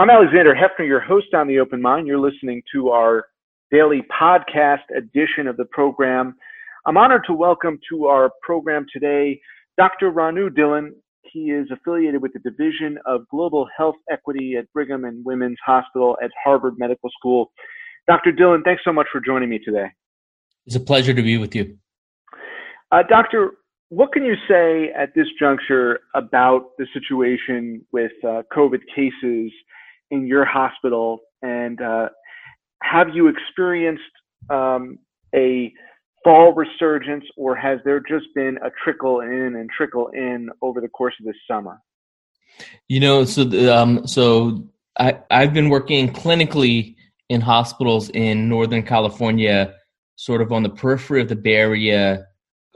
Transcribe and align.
I'm 0.00 0.08
Alexander 0.08 0.54
Heffner, 0.54 0.86
your 0.86 1.00
host 1.00 1.34
on 1.34 1.46
The 1.46 1.58
Open 1.58 1.82
Mind. 1.82 2.06
You're 2.06 2.18
listening 2.18 2.62
to 2.72 2.88
our 2.88 3.26
daily 3.70 4.00
podcast 4.18 4.78
edition 4.96 5.46
of 5.46 5.58
the 5.58 5.66
program. 5.66 6.36
I'm 6.86 6.96
honored 6.96 7.24
to 7.26 7.34
welcome 7.34 7.78
to 7.90 8.06
our 8.06 8.30
program 8.42 8.86
today 8.90 9.38
Dr. 9.76 10.10
Ranu 10.10 10.48
Dhillon. 10.48 10.92
He 11.30 11.50
is 11.50 11.66
affiliated 11.70 12.22
with 12.22 12.32
the 12.32 12.38
Division 12.38 12.96
of 13.04 13.28
Global 13.28 13.68
Health 13.76 13.96
Equity 14.10 14.56
at 14.56 14.72
Brigham 14.72 15.04
and 15.04 15.22
Women's 15.22 15.58
Hospital 15.66 16.16
at 16.24 16.30
Harvard 16.42 16.78
Medical 16.78 17.10
School. 17.18 17.52
Dr. 18.08 18.32
Dhillon, 18.32 18.64
thanks 18.64 18.80
so 18.86 18.94
much 18.94 19.06
for 19.12 19.20
joining 19.20 19.50
me 19.50 19.58
today. 19.58 19.88
It's 20.64 20.76
a 20.76 20.80
pleasure 20.80 21.12
to 21.12 21.22
be 21.22 21.36
with 21.36 21.54
you. 21.54 21.76
Uh, 22.90 23.02
doctor, 23.06 23.50
what 23.90 24.14
can 24.14 24.24
you 24.24 24.36
say 24.48 24.92
at 24.98 25.14
this 25.14 25.26
juncture 25.38 26.00
about 26.14 26.70
the 26.78 26.86
situation 26.94 27.84
with 27.92 28.12
uh, 28.24 28.44
COVID 28.50 28.80
cases 28.96 29.52
in 30.10 30.26
your 30.26 30.44
hospital? 30.44 31.20
And 31.42 31.80
uh, 31.80 32.08
have 32.82 33.08
you 33.14 33.28
experienced 33.28 34.02
um, 34.50 34.98
a 35.34 35.72
fall 36.24 36.52
resurgence, 36.52 37.24
or 37.36 37.56
has 37.56 37.78
there 37.84 38.00
just 38.00 38.26
been 38.34 38.58
a 38.62 38.70
trickle 38.84 39.20
in 39.20 39.56
and 39.56 39.70
trickle 39.76 40.08
in 40.08 40.50
over 40.62 40.80
the 40.80 40.88
course 40.88 41.14
of 41.20 41.26
this 41.26 41.36
summer? 41.48 41.78
You 42.88 43.00
know, 43.00 43.24
so 43.24 43.42
um, 43.72 44.06
so 44.06 44.68
I 44.98 45.18
I've 45.30 45.54
been 45.54 45.70
working 45.70 46.12
clinically 46.12 46.96
in 47.28 47.40
hospitals 47.40 48.10
in 48.10 48.48
Northern 48.48 48.82
California, 48.82 49.74
sort 50.16 50.42
of 50.42 50.52
on 50.52 50.62
the 50.62 50.68
periphery 50.68 51.22
of 51.22 51.28
the 51.28 51.36
Bay 51.36 51.54
Area, 51.54 52.26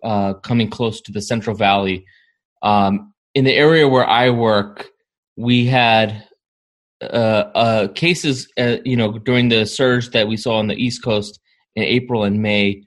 uh, 0.02 0.34
coming 0.34 0.70
close 0.70 1.01
to 1.02 1.12
the 1.12 1.20
Central 1.20 1.56
Valley. 1.56 2.06
Um, 2.62 3.12
in 3.34 3.45
the 3.45 3.54
area 3.54 3.88
where 3.88 4.06
I 4.06 4.30
work, 4.30 4.88
we 5.37 5.66
had 5.66 6.24
uh, 7.12 7.50
uh, 7.54 7.88
cases, 7.88 8.48
uh, 8.58 8.76
you 8.84 8.96
know, 8.96 9.18
during 9.18 9.48
the 9.48 9.66
surge 9.66 10.10
that 10.10 10.28
we 10.28 10.36
saw 10.36 10.58
on 10.58 10.68
the 10.68 10.76
East 10.76 11.02
Coast 11.02 11.40
in 11.74 11.84
April 11.84 12.24
and 12.24 12.42
May. 12.42 12.82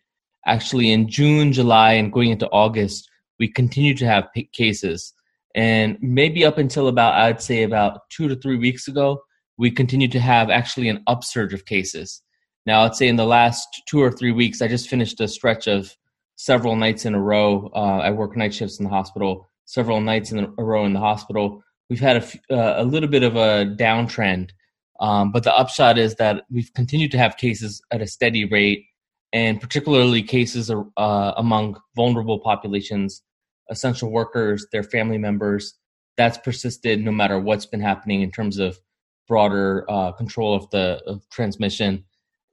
Actually, 0.45 0.91
in 0.91 1.09
June, 1.09 1.51
July, 1.51 1.93
and 1.93 2.11
going 2.11 2.31
into 2.31 2.49
August, 2.49 3.09
we 3.39 3.47
continued 3.47 3.97
to 3.97 4.05
have 4.05 4.29
cases. 4.53 5.13
And 5.55 5.97
maybe 6.01 6.45
up 6.45 6.57
until 6.57 6.87
about, 6.87 7.15
I'd 7.15 7.41
say, 7.41 7.63
about 7.63 8.01
two 8.09 8.27
to 8.27 8.35
three 8.35 8.57
weeks 8.57 8.87
ago, 8.87 9.21
we 9.57 9.71
continued 9.71 10.11
to 10.13 10.19
have 10.19 10.49
actually 10.49 10.87
an 10.87 11.03
upsurge 11.07 11.53
of 11.53 11.65
cases. 11.65 12.21
Now, 12.65 12.83
I'd 12.83 12.95
say 12.95 13.07
in 13.07 13.15
the 13.15 13.25
last 13.25 13.67
two 13.87 14.01
or 14.01 14.11
three 14.11 14.31
weeks, 14.31 14.61
I 14.61 14.67
just 14.67 14.89
finished 14.89 15.19
a 15.19 15.27
stretch 15.27 15.67
of 15.67 15.95
several 16.35 16.75
nights 16.75 17.05
in 17.05 17.15
a 17.15 17.19
row. 17.19 17.71
Uh, 17.73 17.99
I 17.99 18.11
work 18.11 18.37
night 18.37 18.53
shifts 18.53 18.79
in 18.79 18.83
the 18.83 18.89
hospital, 18.89 19.49
several 19.65 19.99
nights 19.99 20.31
in 20.31 20.53
a 20.57 20.63
row 20.63 20.85
in 20.85 20.93
the 20.93 20.99
hospital. 20.99 21.63
We've 21.89 21.99
had 21.99 22.17
a, 22.17 22.53
uh, 22.53 22.83
a 22.83 22.85
little 22.85 23.09
bit 23.09 23.23
of 23.23 23.35
a 23.35 23.65
downtrend, 23.65 24.51
um, 24.99 25.31
but 25.31 25.43
the 25.43 25.55
upshot 25.55 25.97
is 25.97 26.15
that 26.15 26.43
we've 26.49 26.73
continued 26.73 27.11
to 27.11 27.17
have 27.17 27.37
cases 27.37 27.81
at 27.91 28.01
a 28.01 28.07
steady 28.07 28.45
rate, 28.45 28.85
and 29.31 29.61
particularly 29.61 30.21
cases 30.21 30.69
uh, 30.69 31.33
among 31.37 31.79
vulnerable 31.95 32.39
populations, 32.39 33.21
essential 33.69 34.11
workers, 34.11 34.65
their 34.71 34.83
family 34.83 35.17
members. 35.17 35.75
That's 36.17 36.37
persisted 36.37 36.99
no 37.03 37.11
matter 37.11 37.39
what's 37.39 37.67
been 37.67 37.81
happening 37.81 38.21
in 38.21 38.31
terms 38.31 38.57
of 38.57 38.79
broader 39.27 39.85
uh, 39.89 40.11
control 40.13 40.55
of 40.55 40.69
the 40.71 41.01
of 41.05 41.27
transmission, 41.29 42.03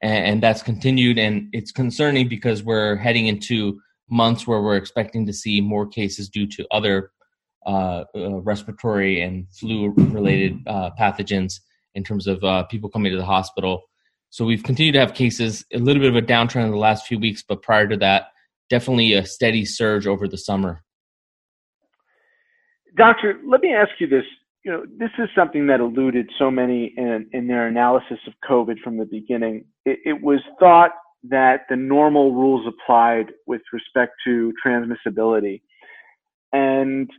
and, 0.03 0.27
and, 0.27 0.43
that's 0.43 0.63
continued. 0.63 1.19
And 1.19 1.49
it's 1.53 1.73
concerning 1.73 2.29
because 2.29 2.63
we're 2.63 2.97
heading 2.97 3.27
into 3.27 3.81
months 4.11 4.47
where 4.47 4.61
we're 4.61 4.77
expecting 4.77 5.27
to 5.27 5.33
see 5.33 5.61
more 5.61 5.87
cases 5.87 6.29
due 6.29 6.47
to 6.49 6.67
other 6.71 7.11
uh, 7.67 8.05
uh, 8.15 8.41
respiratory 8.41 9.21
and 9.21 9.47
flu-related 9.51 10.59
uh, 10.67 10.91
pathogens 10.99 11.61
in 11.95 12.05
terms 12.05 12.27
of 12.27 12.43
uh, 12.45 12.65
people 12.65 12.91
coming 12.91 13.13
to 13.13 13.19
the 13.19 13.25
hospital. 13.25 13.83
So 14.31 14.45
we've 14.45 14.63
continued 14.63 14.93
to 14.93 15.01
have 15.01 15.15
cases, 15.15 15.65
a 15.73 15.79
little 15.79 16.01
bit 16.01 16.11
of 16.11 16.17
a 16.17 16.27
downtrend 16.27 16.65
in 16.65 16.71
the 16.71 16.77
last 16.77 17.07
few 17.07 17.19
weeks, 17.19 17.43
but 17.47 17.63
prior 17.63 17.87
to 17.87 17.97
that, 17.99 18.29
definitely 18.69 19.13
a 19.13 19.25
steady 19.25 19.65
surge 19.65 20.07
over 20.07 20.27
the 20.27 20.39
summer. 20.39 20.83
Doctor, 22.97 23.41
let 23.47 23.61
me 23.61 23.73
ask 23.73 23.91
you 23.99 24.07
this 24.07 24.25
you 24.65 24.73
know, 24.73 24.85
this 24.99 25.11
is 25.19 25.29
something 25.37 25.67
that 25.67 25.81
eluded 25.81 26.31
so 26.39 26.51
many 26.51 26.95
in, 26.97 27.29
in 27.33 27.47
their 27.47 27.67
analysis 27.67 28.19
of 28.27 28.33
COVID 28.49 28.79
from 28.83 28.97
the 28.97 29.05
beginning. 29.05 29.67
It, 29.85 29.99
it, 30.07 30.23
was 30.23 30.41
thought 30.59 30.93
that 31.29 31.67
the 31.69 31.77
normal 31.77 32.35
rules 32.35 32.67
applied 32.67 33.27
with 33.47 33.61
respect 33.73 34.13
to 34.27 34.55
transmissibility. 34.65 35.61
And 36.53 37.11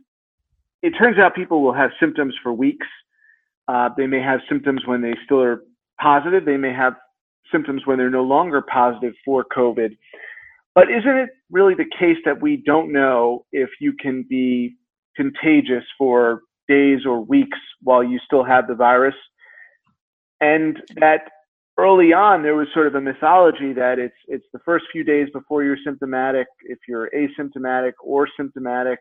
it 0.86 0.92
turns 0.98 1.18
out 1.18 1.34
people 1.34 1.62
will 1.62 1.72
have 1.72 1.90
symptoms 2.00 2.34
for 2.42 2.52
weeks. 2.52 2.86
Uh, 3.68 3.88
they 3.96 4.06
may 4.06 4.20
have 4.20 4.40
symptoms 4.48 4.82
when 4.86 5.02
they 5.02 5.14
still 5.24 5.42
are 5.42 5.62
positive. 6.00 6.44
They 6.44 6.56
may 6.56 6.72
have 6.72 6.94
symptoms 7.52 7.82
when 7.84 7.98
they're 7.98 8.10
no 8.10 8.22
longer 8.22 8.62
positive 8.62 9.14
for 9.24 9.44
COVID. 9.56 9.96
But 10.74 10.90
isn't 10.90 11.16
it 11.16 11.30
really 11.50 11.74
the 11.74 11.90
case 11.98 12.18
that 12.24 12.40
we 12.40 12.56
don't 12.56 12.92
know 12.92 13.46
if 13.52 13.70
you 13.80 13.94
can 13.94 14.24
be 14.28 14.76
contagious 15.16 15.84
for 15.96 16.42
days 16.68 17.00
or 17.06 17.20
weeks 17.20 17.58
while 17.82 18.02
you 18.02 18.18
still 18.24 18.44
have 18.44 18.66
the 18.66 18.74
virus. 18.74 19.14
And 20.40 20.78
that 20.96 21.22
early 21.78 22.12
on 22.12 22.42
there 22.42 22.54
was 22.54 22.68
sort 22.74 22.86
of 22.86 22.94
a 22.94 23.00
mythology 23.00 23.72
that 23.72 23.98
it's 23.98 24.16
it's 24.28 24.46
the 24.52 24.58
first 24.64 24.86
few 24.90 25.04
days 25.04 25.28
before 25.32 25.62
you're 25.62 25.78
symptomatic, 25.84 26.46
if 26.64 26.78
you're 26.88 27.10
asymptomatic 27.10 27.92
or 28.02 28.28
symptomatic, 28.36 28.98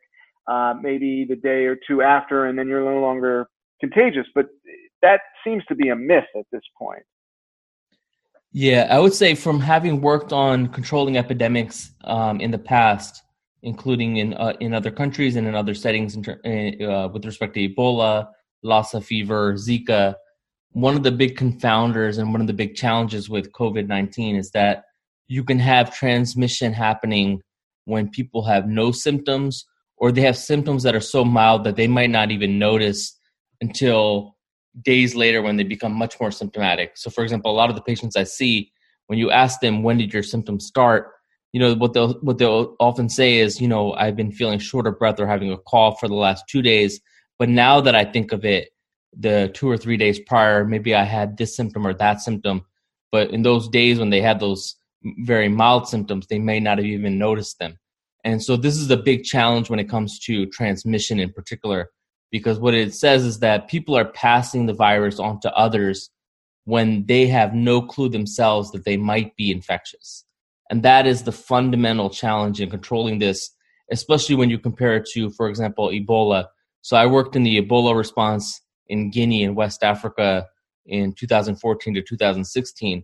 uh, 0.47 0.73
maybe 0.81 1.25
the 1.27 1.35
day 1.35 1.65
or 1.65 1.77
two 1.87 2.01
after, 2.01 2.45
and 2.45 2.57
then 2.57 2.67
you're 2.67 2.83
no 2.83 3.01
longer 3.01 3.47
contagious. 3.79 4.27
But 4.33 4.47
that 5.01 5.21
seems 5.43 5.63
to 5.65 5.75
be 5.75 5.89
a 5.89 5.95
myth 5.95 6.25
at 6.35 6.45
this 6.51 6.61
point. 6.77 7.03
Yeah, 8.51 8.87
I 8.89 8.99
would 8.99 9.13
say 9.13 9.35
from 9.35 9.59
having 9.59 9.99
worked 9.99 10.31
on 10.31 10.67
controlling 10.69 11.17
epidemics 11.17 11.91
um, 12.05 12.39
in 12.39 12.51
the 12.51 12.57
past, 12.57 13.21
including 13.63 14.17
in 14.17 14.33
uh, 14.35 14.53
in 14.61 14.73
other 14.73 14.91
countries 14.91 15.35
and 15.35 15.45
in 15.45 15.55
other 15.55 15.73
settings 15.73 16.15
ter- 16.21 16.39
uh, 16.45 17.09
with 17.09 17.25
respect 17.25 17.53
to 17.55 17.67
Ebola, 17.67 18.29
Lassa 18.63 19.01
fever, 19.01 19.55
Zika. 19.55 20.15
One 20.71 20.95
of 20.95 21.03
the 21.03 21.11
big 21.11 21.37
confounders 21.37 22.17
and 22.17 22.31
one 22.31 22.41
of 22.41 22.47
the 22.47 22.53
big 22.53 22.75
challenges 22.75 23.29
with 23.29 23.51
COVID 23.51 23.87
nineteen 23.87 24.35
is 24.37 24.51
that 24.51 24.85
you 25.27 25.43
can 25.43 25.59
have 25.59 25.93
transmission 25.93 26.71
happening 26.71 27.41
when 27.85 28.09
people 28.09 28.43
have 28.43 28.67
no 28.67 28.91
symptoms 28.91 29.65
or 29.97 30.11
they 30.11 30.21
have 30.21 30.37
symptoms 30.37 30.83
that 30.83 30.95
are 30.95 31.01
so 31.01 31.23
mild 31.23 31.63
that 31.63 31.75
they 31.75 31.87
might 31.87 32.09
not 32.09 32.31
even 32.31 32.59
notice 32.59 33.17
until 33.61 34.35
days 34.81 35.15
later 35.15 35.41
when 35.41 35.55
they 35.55 35.63
become 35.63 35.93
much 35.93 36.19
more 36.19 36.31
symptomatic. 36.31 36.97
So, 36.97 37.09
for 37.09 37.23
example, 37.23 37.51
a 37.51 37.55
lot 37.55 37.69
of 37.69 37.75
the 37.75 37.81
patients 37.81 38.15
I 38.15 38.23
see, 38.23 38.71
when 39.07 39.19
you 39.19 39.31
ask 39.31 39.59
them 39.59 39.83
when 39.83 39.97
did 39.97 40.13
your 40.13 40.23
symptoms 40.23 40.65
start, 40.65 41.11
you 41.55 41.59
know 41.59 41.73
what 41.73 41.93
they'll 41.93 42.15
what 42.15 42.37
they'll 42.37 42.75
often 42.81 43.07
say 43.07 43.37
is 43.37 43.61
you 43.61 43.69
know 43.69 43.93
i've 43.93 44.17
been 44.17 44.29
feeling 44.29 44.59
short 44.59 44.85
of 44.87 44.99
breath 44.99 45.21
or 45.21 45.25
having 45.25 45.53
a 45.53 45.57
cough 45.59 46.01
for 46.01 46.09
the 46.09 46.13
last 46.13 46.43
two 46.49 46.61
days. 46.61 46.99
But 47.39 47.47
now 47.47 47.79
that 47.79 47.95
i 47.95 48.03
think 48.03 48.33
of 48.33 48.43
it 48.43 48.71
the 49.17 49.51
two 49.53 49.69
or 49.69 49.77
three 49.77 49.95
days 49.95 50.19
prior 50.19 50.65
maybe 50.65 50.93
i 50.93 51.05
had 51.05 51.37
this 51.37 51.55
symptom 51.55 51.87
or 51.87 51.93
that 51.93 52.19
symptom. 52.19 52.65
But 53.09 53.31
in 53.31 53.43
those 53.43 53.69
days 53.69 53.99
when 53.99 54.09
they 54.09 54.19
had 54.19 54.41
those 54.41 54.75
very 55.19 55.47
mild 55.47 55.87
symptoms 55.87 56.27
they 56.27 56.39
may 56.39 56.59
not 56.59 56.77
have 56.77 56.87
even 56.87 57.17
noticed 57.17 57.57
them 57.57 57.79
and 58.25 58.43
so 58.43 58.57
this 58.57 58.75
is 58.75 58.91
a 58.91 58.97
big 58.97 59.23
challenge 59.23 59.69
when 59.69 59.79
it 59.79 59.89
comes 59.89 60.19
to 60.19 60.45
transmission 60.47 61.19
in 61.19 61.31
particular 61.31 61.91
because 62.31 62.59
what 62.59 62.73
it 62.73 62.93
says 62.93 63.23
is 63.23 63.39
that 63.39 63.69
people 63.69 63.95
are 63.95 64.11
passing 64.11 64.65
the 64.65 64.73
virus 64.73 65.19
on 65.19 65.39
to 65.39 65.53
others 65.53 66.09
when 66.65 67.05
they 67.05 67.27
have 67.27 67.53
no 67.53 67.81
clue 67.81 68.09
themselves 68.09 68.71
that 68.71 68.83
they 68.83 68.97
might 68.97 69.33
be 69.37 69.51
infectious 69.51 70.25
and 70.69 70.83
that 70.83 71.05
is 71.05 71.23
the 71.23 71.31
fundamental 71.31 72.09
challenge 72.09 72.59
in 72.59 72.69
controlling 72.69 73.19
this, 73.19 73.51
especially 73.91 74.35
when 74.35 74.49
you 74.49 74.57
compare 74.57 74.95
it 74.95 75.07
to, 75.13 75.29
for 75.31 75.47
example, 75.47 75.89
Ebola. 75.89 76.47
So 76.81 76.97
I 76.97 77.05
worked 77.05 77.35
in 77.35 77.43
the 77.43 77.61
Ebola 77.61 77.95
response 77.95 78.61
in 78.87 79.11
Guinea 79.11 79.43
in 79.43 79.55
West 79.55 79.83
Africa 79.83 80.47
in 80.85 81.13
2014 81.13 81.93
to 81.95 82.01
2016. 82.01 83.03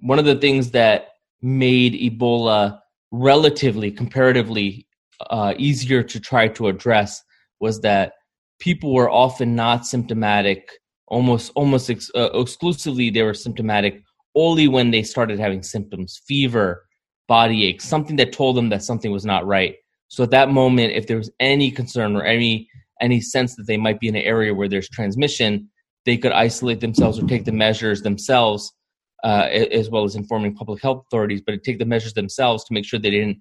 One 0.00 0.18
of 0.18 0.24
the 0.24 0.36
things 0.36 0.70
that 0.70 1.08
made 1.42 1.94
Ebola 1.94 2.80
relatively, 3.10 3.90
comparatively 3.90 4.86
uh, 5.28 5.54
easier 5.58 6.02
to 6.02 6.20
try 6.20 6.48
to 6.48 6.68
address 6.68 7.22
was 7.60 7.80
that 7.80 8.12
people 8.58 8.94
were 8.94 9.10
often 9.10 9.54
not 9.54 9.86
symptomatic. 9.86 10.68
Almost, 11.08 11.52
almost 11.54 11.90
ex- 11.90 12.10
uh, 12.14 12.30
exclusively, 12.34 13.10
they 13.10 13.22
were 13.22 13.34
symptomatic 13.34 14.02
only 14.34 14.68
when 14.68 14.90
they 14.90 15.02
started 15.02 15.40
having 15.40 15.62
symptoms, 15.62 16.20
fever, 16.26 16.86
body 17.26 17.66
ache, 17.66 17.80
something 17.80 18.16
that 18.16 18.32
told 18.32 18.56
them 18.56 18.68
that 18.68 18.82
something 18.82 19.10
was 19.10 19.24
not 19.24 19.46
right. 19.46 19.74
So 20.08 20.24
at 20.24 20.30
that 20.30 20.50
moment, 20.50 20.92
if 20.92 21.06
there 21.06 21.16
was 21.16 21.30
any 21.38 21.70
concern 21.70 22.16
or 22.16 22.22
any 22.24 22.68
any 23.00 23.20
sense 23.20 23.56
that 23.56 23.66
they 23.66 23.78
might 23.78 23.98
be 23.98 24.08
in 24.08 24.16
an 24.16 24.22
area 24.22 24.54
where 24.54 24.68
there's 24.68 24.88
transmission, 24.88 25.70
they 26.04 26.18
could 26.18 26.32
isolate 26.32 26.80
themselves 26.80 27.18
or 27.18 27.26
take 27.26 27.46
the 27.46 27.52
measures 27.52 28.02
themselves, 28.02 28.72
uh, 29.24 29.48
as 29.50 29.90
well 29.90 30.04
as 30.04 30.14
informing 30.16 30.54
public 30.54 30.82
health 30.82 31.04
authorities, 31.06 31.42
but 31.44 31.52
to 31.52 31.58
take 31.58 31.78
the 31.78 31.84
measures 31.84 32.14
themselves 32.14 32.64
to 32.64 32.74
make 32.74 32.84
sure 32.84 32.98
they 32.98 33.10
didn't 33.10 33.38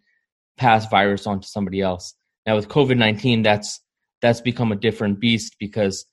pass 0.58 0.90
virus 0.90 1.26
on 1.26 1.40
to 1.40 1.48
somebody 1.48 1.82
else. 1.82 2.16
Now 2.46 2.56
with 2.56 2.68
COVID 2.68 2.98
nineteen, 2.98 3.42
that's 3.44 3.82
that's 4.22 4.42
become 4.42 4.72
a 4.72 4.76
different 4.76 5.20
beast 5.20 5.56
because 5.60 6.06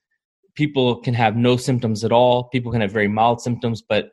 people 0.55 0.97
can 1.01 1.15
have 1.15 1.37
no 1.37 1.57
symptoms 1.57 2.05
at 2.05 2.13
all. 2.13 2.45
People 2.45 2.73
can 2.73 2.81
have 2.81 2.93
very 2.93 3.09
mild 3.09 3.41
symptoms, 3.41 3.83
but 3.83 4.11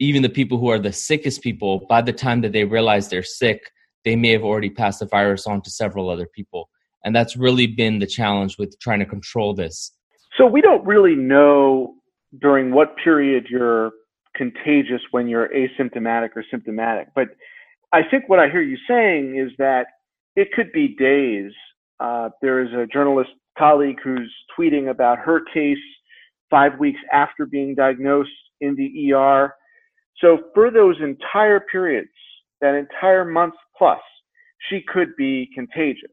even 0.00 0.22
the 0.22 0.28
people 0.28 0.58
who 0.58 0.68
are 0.68 0.78
the 0.78 0.92
sickest 0.92 1.40
people, 1.42 1.86
by 1.88 2.02
the 2.02 2.12
time 2.12 2.40
that 2.40 2.52
they 2.52 2.64
realize 2.64 3.08
they're 3.08 3.22
sick, 3.22 3.70
they 4.04 4.16
may 4.16 4.30
have 4.30 4.42
already 4.42 4.68
passed 4.68 4.98
the 4.98 5.06
virus 5.06 5.46
on 5.46 5.62
to 5.62 5.70
several 5.70 6.10
other 6.10 6.28
people. 6.34 6.68
And 7.04 7.14
that's 7.14 7.36
really 7.36 7.68
been 7.68 8.00
the 8.00 8.06
challenge 8.06 8.58
with 8.58 8.76
trying 8.80 8.98
to 8.98 9.06
control 9.06 9.54
this. 9.54 9.92
So 10.36 10.46
we 10.46 10.60
don't 10.60 10.84
really 10.84 11.14
know 11.14 11.94
during 12.40 12.72
what 12.72 12.96
period 12.96 13.46
you're 13.48 13.92
contagious 14.36 15.00
when 15.10 15.28
you're 15.28 15.48
asymptomatic 15.48 16.30
or 16.36 16.44
symptomatic. 16.50 17.08
But 17.14 17.28
I 17.92 18.00
think 18.10 18.28
what 18.28 18.40
I 18.40 18.48
hear 18.48 18.62
you 18.62 18.76
saying 18.88 19.38
is 19.38 19.52
that 19.58 19.86
it 20.36 20.48
could 20.52 20.72
be 20.72 20.96
days. 20.96 21.52
Uh, 22.00 22.30
there 22.42 22.60
is 22.62 22.72
a 22.72 22.86
journalist 22.86 23.30
colleague 23.56 23.98
who's 24.02 24.32
tweeting 24.58 24.90
about 24.90 25.18
her 25.18 25.40
case 25.52 25.78
five 26.50 26.78
weeks 26.78 26.98
after 27.12 27.46
being 27.46 27.74
diagnosed 27.74 28.30
in 28.60 28.74
the 28.76 29.12
ER. 29.12 29.54
So 30.18 30.38
for 30.54 30.70
those 30.70 30.96
entire 31.00 31.60
periods, 31.60 32.08
that 32.60 32.74
entire 32.74 33.24
month 33.24 33.54
plus, 33.76 34.00
she 34.70 34.82
could 34.86 35.14
be 35.16 35.48
contagious. 35.54 36.10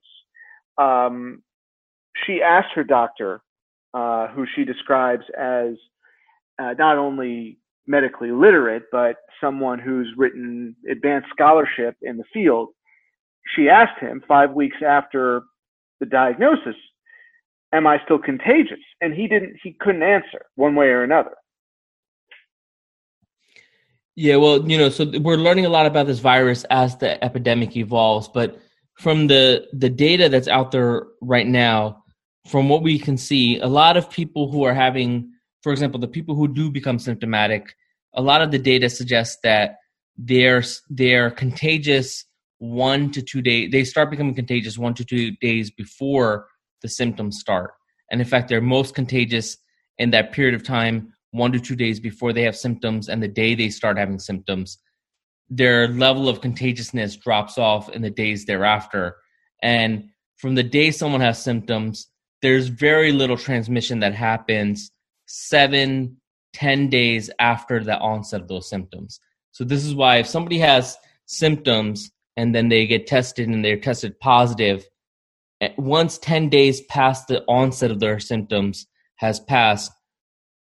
Um, 0.77 1.41
she 2.25 2.41
asked 2.41 2.73
her 2.75 2.83
doctor, 2.83 3.41
uh, 3.93 4.27
who 4.29 4.45
she 4.55 4.63
describes 4.63 5.23
as 5.37 5.73
uh, 6.59 6.73
not 6.77 6.97
only 6.97 7.57
medically 7.87 8.31
literate, 8.31 8.83
but 8.91 9.17
someone 9.39 9.79
who's 9.79 10.07
written 10.17 10.75
advanced 10.89 11.29
scholarship 11.31 11.95
in 12.01 12.17
the 12.17 12.23
field. 12.33 12.69
She 13.55 13.69
asked 13.69 13.99
him 13.99 14.23
five 14.27 14.51
weeks 14.51 14.77
after 14.85 15.43
the 15.99 16.05
diagnosis, 16.05 16.75
am 17.73 17.87
I 17.87 17.99
still 18.03 18.19
contagious? 18.19 18.79
And 19.01 19.13
he 19.13 19.27
didn't, 19.27 19.57
he 19.63 19.73
couldn't 19.79 20.03
answer 20.03 20.45
one 20.55 20.75
way 20.75 20.87
or 20.87 21.03
another. 21.03 21.31
Yeah, 24.15 24.35
well, 24.35 24.69
you 24.69 24.77
know, 24.77 24.89
so 24.89 25.09
we're 25.19 25.37
learning 25.37 25.65
a 25.65 25.69
lot 25.69 25.85
about 25.85 26.05
this 26.05 26.19
virus 26.19 26.65
as 26.65 26.97
the 26.97 27.23
epidemic 27.23 27.77
evolves, 27.77 28.27
but 28.27 28.59
from 28.95 29.27
the 29.27 29.67
the 29.73 29.89
data 29.89 30.29
that's 30.29 30.49
out 30.49 30.71
there 30.71 31.07
right 31.21 31.47
now, 31.47 32.03
from 32.47 32.69
what 32.69 32.83
we 32.83 32.99
can 32.99 33.17
see, 33.17 33.59
a 33.59 33.67
lot 33.67 33.97
of 33.97 34.09
people 34.09 34.51
who 34.51 34.63
are 34.63 34.73
having, 34.73 35.31
for 35.61 35.71
example, 35.71 35.99
the 35.99 36.07
people 36.07 36.35
who 36.35 36.47
do 36.47 36.69
become 36.71 36.99
symptomatic, 36.99 37.75
a 38.13 38.21
lot 38.21 38.41
of 38.41 38.51
the 38.51 38.59
data 38.59 38.89
suggests 38.89 39.37
that 39.43 39.77
they're 40.17 40.63
they're 40.89 41.31
contagious 41.31 42.25
one 42.59 43.11
to 43.11 43.21
two 43.21 43.41
days. 43.41 43.71
They 43.71 43.83
start 43.83 44.11
becoming 44.11 44.35
contagious 44.35 44.77
one 44.77 44.93
to 44.95 45.05
two 45.05 45.31
days 45.41 45.71
before 45.71 46.47
the 46.81 46.89
symptoms 46.89 47.39
start, 47.39 47.73
and 48.11 48.21
in 48.21 48.27
fact, 48.27 48.49
they're 48.49 48.61
most 48.61 48.95
contagious 48.95 49.57
in 49.97 50.11
that 50.11 50.31
period 50.31 50.55
of 50.55 50.63
time 50.63 51.13
one 51.31 51.51
to 51.53 51.59
two 51.59 51.75
days 51.75 51.99
before 51.99 52.33
they 52.33 52.43
have 52.43 52.55
symptoms 52.55 53.07
and 53.07 53.23
the 53.23 53.27
day 53.27 53.55
they 53.55 53.69
start 53.69 53.97
having 53.97 54.19
symptoms, 54.19 54.77
their 55.49 55.87
level 55.87 56.27
of 56.27 56.41
contagiousness 56.41 57.15
drops 57.15 57.57
off 57.57 57.89
in 57.89 58.01
the 58.01 58.09
days 58.09 58.45
thereafter. 58.45 59.15
And 59.63 60.09
from 60.37 60.55
the 60.55 60.63
day 60.63 60.91
someone 60.91 61.21
has 61.21 61.41
symptoms, 61.41 62.07
there's 62.41 62.67
very 62.67 63.11
little 63.11 63.37
transmission 63.37 63.99
that 63.99 64.13
happens 64.13 64.91
seven, 65.31 66.17
ten 66.53 66.89
days 66.89 67.29
after 67.39 67.83
the 67.83 67.97
onset 67.97 68.41
of 68.41 68.47
those 68.47 68.69
symptoms. 68.69 69.19
So 69.51 69.63
this 69.63 69.85
is 69.85 69.95
why 69.95 70.17
if 70.17 70.27
somebody 70.27 70.59
has 70.59 70.97
symptoms 71.25 72.11
and 72.37 72.53
then 72.53 72.69
they 72.69 72.87
get 72.87 73.07
tested 73.07 73.47
and 73.47 73.63
they're 73.63 73.79
tested 73.79 74.19
positive, 74.19 74.87
eh, 75.61 75.69
once 75.77 76.17
10 76.17 76.49
days 76.49 76.81
past 76.81 77.27
the 77.27 77.43
onset 77.47 77.91
of 77.91 77.99
their 77.99 78.19
symptoms 78.19 78.87
has 79.15 79.39
passed, 79.39 79.91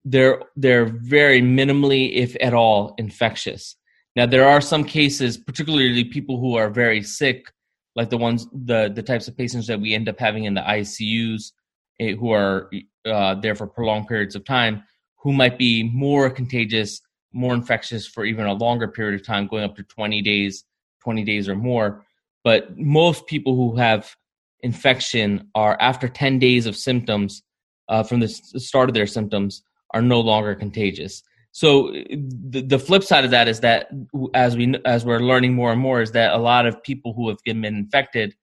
they're 0.04 0.42
they're 0.56 0.86
very 0.86 1.42
minimally, 1.42 2.14
if 2.14 2.36
at 2.40 2.54
all, 2.54 2.94
infectious. 2.98 3.76
Now 4.16 4.26
there 4.26 4.48
are 4.48 4.60
some 4.60 4.84
cases, 4.84 5.36
particularly 5.36 6.04
people 6.04 6.40
who 6.40 6.56
are 6.56 6.70
very 6.70 7.02
sick, 7.02 7.52
like 7.94 8.10
the 8.10 8.16
ones 8.16 8.46
the 8.52 8.90
the 8.94 9.02
types 9.02 9.28
of 9.28 9.36
patients 9.36 9.66
that 9.66 9.80
we 9.80 9.94
end 9.94 10.08
up 10.08 10.18
having 10.18 10.44
in 10.44 10.54
the 10.54 10.62
ICUs, 10.62 11.52
who 11.98 12.30
are 12.32 12.70
uh, 13.06 13.34
there 13.34 13.54
for 13.54 13.66
prolonged 13.66 14.06
periods 14.06 14.34
of 14.34 14.44
time, 14.44 14.82
who 15.16 15.32
might 15.32 15.58
be 15.58 15.82
more 15.82 16.30
contagious, 16.30 17.00
more 17.32 17.54
infectious 17.54 18.06
for 18.06 18.24
even 18.24 18.46
a 18.46 18.52
longer 18.52 18.88
period 18.88 19.20
of 19.20 19.26
time, 19.26 19.46
going 19.46 19.64
up 19.64 19.76
to 19.76 19.82
20 19.82 20.22
days, 20.22 20.64
20 21.02 21.24
days 21.24 21.48
or 21.48 21.56
more. 21.56 22.04
But 22.44 22.78
most 22.78 23.26
people 23.26 23.54
who 23.56 23.76
have 23.76 24.14
infection 24.60 25.48
are 25.54 25.76
after 25.80 26.08
10 26.08 26.38
days 26.38 26.66
of 26.66 26.76
symptoms 26.76 27.42
uh, 27.88 28.02
from 28.02 28.20
the 28.20 28.28
start 28.28 28.88
of 28.88 28.94
their 28.94 29.06
symptoms 29.06 29.62
are 29.94 30.02
no 30.02 30.20
longer 30.20 30.54
contagious. 30.54 31.22
So 31.52 31.90
the, 31.90 32.62
the 32.62 32.78
flip 32.78 33.02
side 33.02 33.24
of 33.24 33.30
that 33.32 33.48
is 33.48 33.60
that 33.60 33.88
as 34.34 34.56
we 34.56 34.74
as 34.84 35.04
we're 35.04 35.20
learning 35.20 35.54
more 35.54 35.72
and 35.72 35.80
more 35.80 36.02
is 36.02 36.12
that 36.12 36.32
a 36.32 36.38
lot 36.38 36.66
of 36.66 36.82
people 36.82 37.14
who 37.14 37.28
have 37.28 37.38
been 37.44 37.64
infected, 37.64 38.36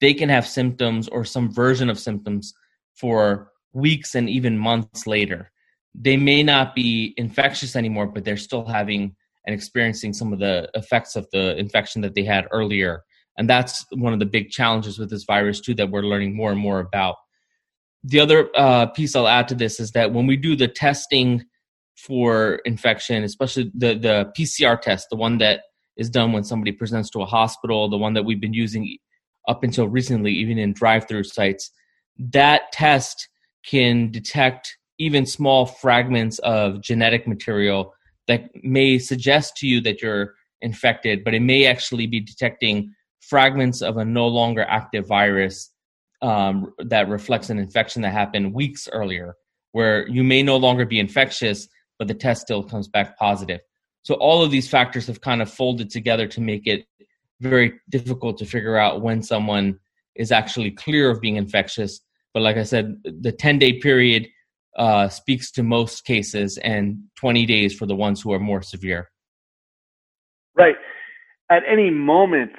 they 0.00 0.14
can 0.14 0.28
have 0.28 0.46
symptoms 0.46 1.08
or 1.08 1.24
some 1.24 1.52
version 1.52 1.88
of 1.88 1.98
symptoms 1.98 2.54
for 2.94 3.50
weeks 3.72 4.14
and 4.14 4.28
even 4.28 4.58
months 4.58 5.06
later. 5.06 5.50
They 5.94 6.16
may 6.16 6.42
not 6.42 6.74
be 6.74 7.14
infectious 7.16 7.76
anymore, 7.76 8.06
but 8.06 8.24
they're 8.24 8.36
still 8.36 8.66
having 8.66 9.14
and 9.46 9.54
experiencing 9.54 10.12
some 10.12 10.32
of 10.32 10.38
the 10.38 10.70
effects 10.74 11.16
of 11.16 11.26
the 11.32 11.56
infection 11.56 12.00
that 12.02 12.14
they 12.14 12.24
had 12.24 12.46
earlier. 12.52 13.02
And 13.36 13.48
that's 13.48 13.84
one 13.92 14.12
of 14.12 14.20
the 14.20 14.26
big 14.26 14.50
challenges 14.50 14.98
with 14.98 15.10
this 15.10 15.24
virus 15.24 15.60
too 15.60 15.74
that 15.74 15.90
we're 15.90 16.02
learning 16.02 16.36
more 16.36 16.52
and 16.52 16.60
more 16.60 16.80
about 16.80 17.16
the 18.04 18.20
other 18.20 18.48
uh, 18.56 18.86
piece 18.86 19.14
I'll 19.14 19.28
add 19.28 19.48
to 19.48 19.54
this 19.54 19.78
is 19.78 19.92
that 19.92 20.12
when 20.12 20.26
we 20.26 20.36
do 20.36 20.56
the 20.56 20.68
testing 20.68 21.44
for 21.96 22.56
infection, 22.64 23.22
especially 23.22 23.70
the 23.74 23.94
the 23.94 24.32
PCR 24.36 24.80
test, 24.80 25.08
the 25.10 25.16
one 25.16 25.38
that 25.38 25.62
is 25.96 26.10
done 26.10 26.32
when 26.32 26.42
somebody 26.42 26.72
presents 26.72 27.10
to 27.10 27.20
a 27.20 27.26
hospital, 27.26 27.88
the 27.88 27.98
one 27.98 28.14
that 28.14 28.24
we've 28.24 28.40
been 28.40 28.54
using 28.54 28.96
up 29.46 29.62
until 29.62 29.88
recently, 29.88 30.32
even 30.32 30.58
in 30.58 30.72
drive-through 30.72 31.24
sites, 31.24 31.70
that 32.18 32.72
test 32.72 33.28
can 33.64 34.10
detect 34.10 34.76
even 34.98 35.26
small 35.26 35.66
fragments 35.66 36.38
of 36.40 36.80
genetic 36.80 37.26
material 37.26 37.94
that 38.28 38.50
may 38.62 38.98
suggest 38.98 39.56
to 39.56 39.66
you 39.66 39.80
that 39.80 40.02
you're 40.02 40.34
infected, 40.60 41.24
but 41.24 41.34
it 41.34 41.40
may 41.40 41.66
actually 41.66 42.06
be 42.06 42.20
detecting 42.20 42.94
fragments 43.20 43.82
of 43.82 43.96
a 43.96 44.04
no 44.04 44.26
longer 44.26 44.64
active 44.68 45.06
virus 45.06 45.70
um, 46.22 46.72
that 46.78 47.08
reflects 47.08 47.50
an 47.50 47.58
infection 47.58 48.02
that 48.02 48.12
happened 48.12 48.54
weeks 48.54 48.88
earlier, 48.92 49.34
where 49.72 50.06
you 50.08 50.22
may 50.22 50.42
no 50.42 50.56
longer 50.56 50.86
be 50.86 51.00
infectious, 51.00 51.68
but 51.98 52.06
the 52.06 52.14
test 52.14 52.42
still 52.42 52.62
comes 52.62 52.88
back 52.88 53.18
positive. 53.18 53.60
So 54.02 54.14
all 54.14 54.42
of 54.42 54.50
these 54.50 54.68
factors 54.68 55.06
have 55.06 55.20
kind 55.20 55.42
of 55.42 55.50
folded 55.50 55.90
together 55.90 56.26
to 56.28 56.40
make 56.40 56.66
it 56.66 56.86
very 57.40 57.80
difficult 57.90 58.38
to 58.38 58.46
figure 58.46 58.76
out 58.76 59.02
when 59.02 59.22
someone 59.22 59.78
is 60.16 60.32
actually 60.32 60.70
clear 60.70 61.10
of 61.10 61.20
being 61.20 61.36
infectious. 61.36 62.00
But 62.34 62.42
like 62.42 62.56
I 62.56 62.62
said, 62.62 62.96
the 63.04 63.32
10 63.32 63.58
day 63.58 63.78
period 63.78 64.28
uh, 64.76 65.08
speaks 65.08 65.50
to 65.52 65.62
most 65.62 66.04
cases, 66.04 66.58
and 66.58 66.98
20 67.16 67.44
days 67.46 67.74
for 67.74 67.86
the 67.86 67.94
ones 67.94 68.22
who 68.22 68.32
are 68.32 68.38
more 68.38 68.62
severe. 68.62 69.10
Right. 70.54 70.76
At 71.50 71.62
any 71.70 71.90
moment, 71.90 72.52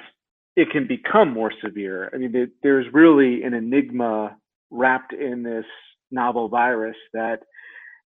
it 0.56 0.70
can 0.70 0.86
become 0.86 1.32
more 1.32 1.52
severe. 1.62 2.10
I 2.14 2.18
mean, 2.18 2.50
there's 2.62 2.86
really 2.92 3.42
an 3.42 3.54
enigma 3.54 4.36
wrapped 4.70 5.12
in 5.12 5.42
this 5.42 5.64
novel 6.10 6.48
virus 6.48 6.96
that 7.12 7.40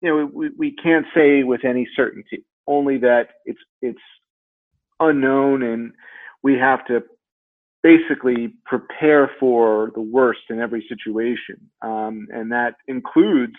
you 0.00 0.08
know 0.08 0.30
we, 0.32 0.50
we 0.56 0.76
can't 0.76 1.06
say 1.14 1.42
with 1.42 1.64
any 1.64 1.88
certainty. 1.96 2.44
Only 2.68 2.98
that 2.98 3.28
it's 3.44 3.58
it's 3.82 3.98
unknown, 5.00 5.62
and 5.62 5.92
we 6.42 6.54
have 6.54 6.84
to 6.86 7.02
basically 7.86 8.52
prepare 8.64 9.30
for 9.38 9.92
the 9.94 10.00
worst 10.00 10.40
in 10.50 10.58
every 10.60 10.84
situation, 10.88 11.56
um, 11.82 12.26
and 12.32 12.50
that 12.50 12.74
includes 12.88 13.54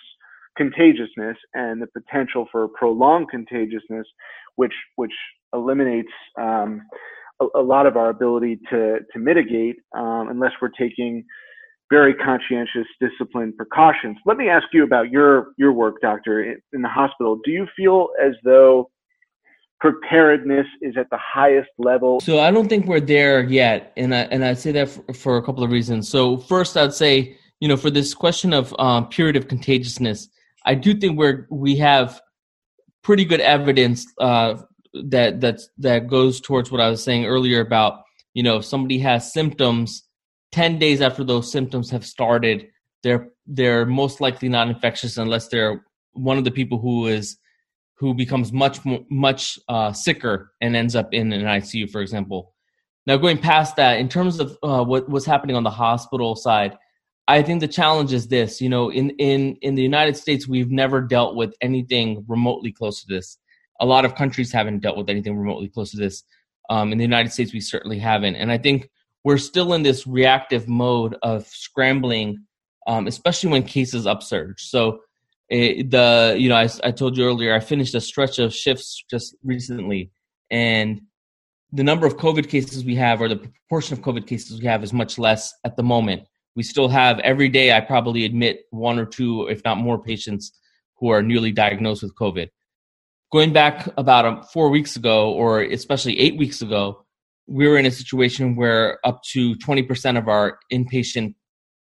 contagiousness 0.57 1.37
and 1.53 1.81
the 1.81 1.87
potential 1.87 2.45
for 2.51 2.67
prolonged 2.79 3.29
contagiousness, 3.29 4.05
which 4.57 4.73
which 4.97 5.13
eliminates 5.53 6.11
um, 6.37 6.81
a, 7.41 7.45
a 7.55 7.63
lot 7.73 7.85
of 7.85 7.95
our 7.95 8.09
ability 8.09 8.59
to 8.69 8.99
to 9.13 9.19
mitigate 9.19 9.77
um, 9.95 10.27
unless 10.29 10.51
we're 10.61 10.77
taking 10.77 11.23
very 11.89 12.13
conscientious 12.13 12.87
disciplined 12.99 13.55
precautions. 13.55 14.17
Let 14.25 14.35
me 14.35 14.49
ask 14.49 14.65
you 14.73 14.83
about 14.83 15.09
your 15.09 15.53
your 15.57 15.71
work, 15.71 15.95
doctor, 16.01 16.43
in, 16.43 16.57
in 16.73 16.81
the 16.81 16.89
hospital. 16.89 17.39
Do 17.45 17.51
you 17.51 17.65
feel 17.77 18.09
as 18.21 18.33
though 18.43 18.89
preparedness 19.79 20.65
is 20.81 20.95
at 20.97 21.09
the 21.09 21.17
highest 21.17 21.69
level? 21.77 22.19
So 22.19 22.39
I 22.39 22.51
don't 22.51 22.67
think 22.67 22.85
we're 22.85 22.99
there 22.99 23.43
yet, 23.43 23.93
and 23.97 24.13
I 24.13 24.21
and 24.31 24.43
I'd 24.43 24.59
say 24.59 24.71
that 24.73 24.89
for, 24.89 25.13
for 25.13 25.37
a 25.37 25.43
couple 25.43 25.63
of 25.63 25.71
reasons. 25.71 26.09
So 26.09 26.37
first, 26.37 26.77
I'd 26.77 26.93
say 26.93 27.37
you 27.59 27.67
know 27.67 27.77
for 27.77 27.89
this 27.89 28.13
question 28.13 28.53
of 28.53 28.75
um, 28.79 29.09
period 29.09 29.35
of 29.35 29.47
contagiousness, 29.47 30.29
I 30.65 30.75
do 30.75 30.93
think 30.93 31.17
we're 31.17 31.47
we 31.49 31.75
have 31.77 32.21
pretty 33.03 33.25
good 33.25 33.41
evidence 33.41 34.05
uh, 34.19 34.55
that 35.05 35.39
that's 35.39 35.69
that 35.77 36.07
goes 36.07 36.41
towards 36.41 36.71
what 36.71 36.81
I 36.81 36.89
was 36.89 37.03
saying 37.03 37.25
earlier 37.25 37.61
about 37.61 38.03
you 38.33 38.43
know 38.43 38.57
if 38.57 38.65
somebody 38.65 38.99
has 38.99 39.31
symptoms 39.31 40.03
10 40.51 40.79
days 40.79 41.01
after 41.01 41.23
those 41.23 41.51
symptoms 41.51 41.89
have 41.89 42.05
started 42.05 42.67
they're 43.03 43.29
they're 43.45 43.85
most 43.85 44.21
likely 44.21 44.49
not 44.49 44.67
infectious 44.67 45.17
unless 45.17 45.47
they're 45.47 45.83
one 46.13 46.37
of 46.37 46.43
the 46.43 46.51
people 46.51 46.79
who 46.79 47.07
is 47.07 47.37
who 47.97 48.13
becomes 48.13 48.53
much 48.53 48.79
much 49.09 49.59
uh, 49.67 49.91
sicker 49.91 50.53
and 50.61 50.75
ends 50.75 50.95
up 50.95 51.13
in 51.13 51.33
an 51.33 51.43
ICU, 51.43 51.89
for 51.89 52.01
example. 52.01 52.53
Now, 53.05 53.17
going 53.17 53.37
past 53.37 53.77
that, 53.77 53.99
in 53.99 54.09
terms 54.09 54.39
of 54.39 54.57
uh, 54.63 54.83
what 54.83 55.09
what's 55.09 55.25
happening 55.25 55.55
on 55.55 55.63
the 55.63 55.71
hospital 55.71 56.35
side, 56.35 56.77
I 57.27 57.41
think 57.41 57.61
the 57.61 57.67
challenge 57.67 58.13
is 58.13 58.27
this. 58.27 58.61
You 58.61 58.69
know, 58.69 58.91
in 58.91 59.11
in 59.11 59.57
in 59.61 59.75
the 59.75 59.81
United 59.81 60.15
States, 60.15 60.47
we've 60.47 60.71
never 60.71 61.01
dealt 61.01 61.35
with 61.35 61.55
anything 61.61 62.23
remotely 62.27 62.71
close 62.71 63.01
to 63.03 63.13
this. 63.13 63.37
A 63.79 63.85
lot 63.85 64.05
of 64.05 64.15
countries 64.15 64.51
haven't 64.51 64.79
dealt 64.79 64.97
with 64.97 65.09
anything 65.09 65.37
remotely 65.37 65.69
close 65.69 65.91
to 65.91 65.97
this. 65.97 66.23
Um, 66.69 66.91
in 66.91 66.97
the 66.97 67.03
United 67.03 67.31
States, 67.31 67.53
we 67.53 67.61
certainly 67.61 67.97
haven't, 67.97 68.35
and 68.35 68.51
I 68.51 68.57
think 68.57 68.89
we're 69.23 69.37
still 69.37 69.73
in 69.73 69.83
this 69.83 70.05
reactive 70.05 70.67
mode 70.67 71.15
of 71.23 71.47
scrambling, 71.47 72.45
um, 72.87 73.07
especially 73.07 73.49
when 73.49 73.63
cases 73.63 74.05
upsurge. 74.05 74.61
So 74.63 74.99
it, 75.49 75.91
the 75.91 76.35
you 76.37 76.49
know 76.49 76.55
I, 76.55 76.69
I 76.83 76.91
told 76.91 77.17
you 77.17 77.25
earlier 77.25 77.53
I 77.53 77.59
finished 77.59 77.95
a 77.95 78.01
stretch 78.01 78.39
of 78.39 78.53
shifts 78.53 79.03
just 79.09 79.35
recently, 79.43 80.11
and 80.51 81.01
the 81.71 81.83
number 81.83 82.05
of 82.05 82.17
COVID 82.17 82.49
cases 82.49 82.83
we 82.83 82.95
have 82.95 83.21
or 83.21 83.27
the 83.27 83.37
proportion 83.37 83.97
of 83.97 84.03
COVID 84.03 84.27
cases 84.27 84.59
we 84.59 84.67
have 84.67 84.83
is 84.83 84.93
much 84.93 85.17
less 85.17 85.53
at 85.63 85.75
the 85.75 85.83
moment. 85.83 86.23
We 86.55 86.63
still 86.63 86.87
have 86.87 87.19
every 87.19 87.49
day. 87.49 87.75
I 87.75 87.81
probably 87.81 88.25
admit 88.25 88.61
one 88.71 88.97
or 88.97 89.05
two, 89.05 89.47
if 89.47 89.63
not 89.63 89.77
more, 89.77 90.01
patients 90.01 90.51
who 90.95 91.09
are 91.09 91.21
newly 91.21 91.51
diagnosed 91.51 92.03
with 92.03 92.15
COVID. 92.15 92.49
Going 93.31 93.53
back 93.53 93.89
about 93.97 94.25
um, 94.25 94.43
four 94.43 94.69
weeks 94.69 94.95
ago, 94.95 95.31
or 95.31 95.61
especially 95.61 96.19
eight 96.19 96.37
weeks 96.37 96.61
ago, 96.61 97.05
we 97.45 97.67
were 97.67 97.77
in 97.77 97.85
a 97.85 97.91
situation 97.91 98.55
where 98.55 98.99
up 99.05 99.21
to 99.31 99.55
20% 99.55 100.17
of 100.17 100.27
our 100.27 100.59
inpatient 100.71 101.35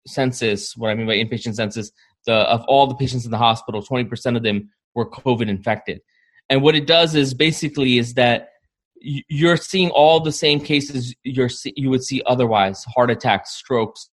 census, 0.07 0.77
what 0.77 0.91
I 0.91 0.95
mean 0.95 1.07
by 1.07 1.15
inpatient 1.17 1.55
census, 1.55 1.91
the, 2.27 2.35
of 2.35 2.65
all 2.69 2.87
the 2.87 2.95
patients 2.95 3.25
in 3.25 3.31
the 3.31 3.39
hospital, 3.39 3.83
20% 3.83 4.37
of 4.37 4.43
them 4.43 4.71
were 4.95 5.09
COVID 5.09 5.49
infected. 5.49 6.01
And 6.49 6.63
what 6.63 6.75
it 6.75 6.87
does 6.87 7.15
is 7.15 7.35
basically 7.35 7.99
is 7.99 8.15
that 8.15 8.51
you're 9.01 9.57
seeing 9.57 9.91
all 9.91 10.21
the 10.21 10.33
same 10.33 10.59
cases 10.59 11.15
you're 11.23 11.51
you 11.77 11.91
would 11.91 12.03
see 12.03 12.23
otherwise 12.27 12.85
heart 12.85 13.11
attacks 13.11 13.53
strokes 13.53 14.09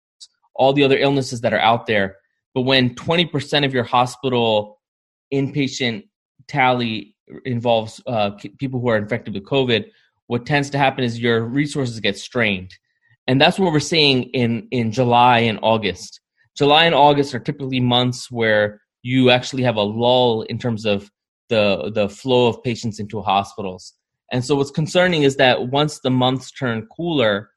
all 0.56 0.74
the 0.74 0.84
other 0.84 0.98
illnesses 0.98 1.42
that 1.42 1.54
are 1.54 1.60
out 1.60 1.88
there. 1.88 2.18
But 2.54 2.62
when 2.62 2.94
20% 2.94 3.66
of 3.66 3.74
your 3.74 3.84
hospital 3.84 4.80
inpatient 5.34 6.04
tally 6.48 7.16
involves 7.46 8.02
uh, 8.06 8.32
people 8.60 8.80
who 8.80 8.90
are 8.90 8.98
infected 8.98 9.34
with 9.34 9.46
covid 9.46 9.86
what 10.28 10.46
tends 10.46 10.70
to 10.70 10.78
happen 10.78 11.04
is 11.04 11.20
your 11.20 11.44
resources 11.44 12.00
get 12.00 12.18
strained. 12.18 12.74
And 13.28 13.40
that's 13.42 13.58
what 13.58 13.72
we're 13.72 13.80
seeing 13.80 14.24
in 14.24 14.68
in 14.72 14.92
july 14.92 15.40
and 15.40 15.60
august 15.64 16.20
July 16.56 16.86
and 16.86 16.96
August 16.96 17.34
are 17.34 17.40
typically 17.40 17.80
months 17.80 18.30
where 18.30 18.82
you 19.02 19.30
actually 19.30 19.64
have 19.64 19.76
a 19.76 19.82
lull 19.82 20.44
in 20.44 20.58
terms 20.58 20.86
of 20.86 21.12
the 21.50 21.92
the 21.94 22.10
flow 22.10 22.48
of 22.48 22.64
patients 22.64 23.00
into 23.00 23.22
hospitals. 23.22 23.94
And 24.32 24.44
so 24.44 24.56
what's 24.56 24.72
concerning 24.72 25.24
is 25.24 25.36
that 25.36 25.68
once 25.70 26.00
the 26.00 26.10
months 26.10 26.52
turn 26.52 26.88
cooler 26.96 27.50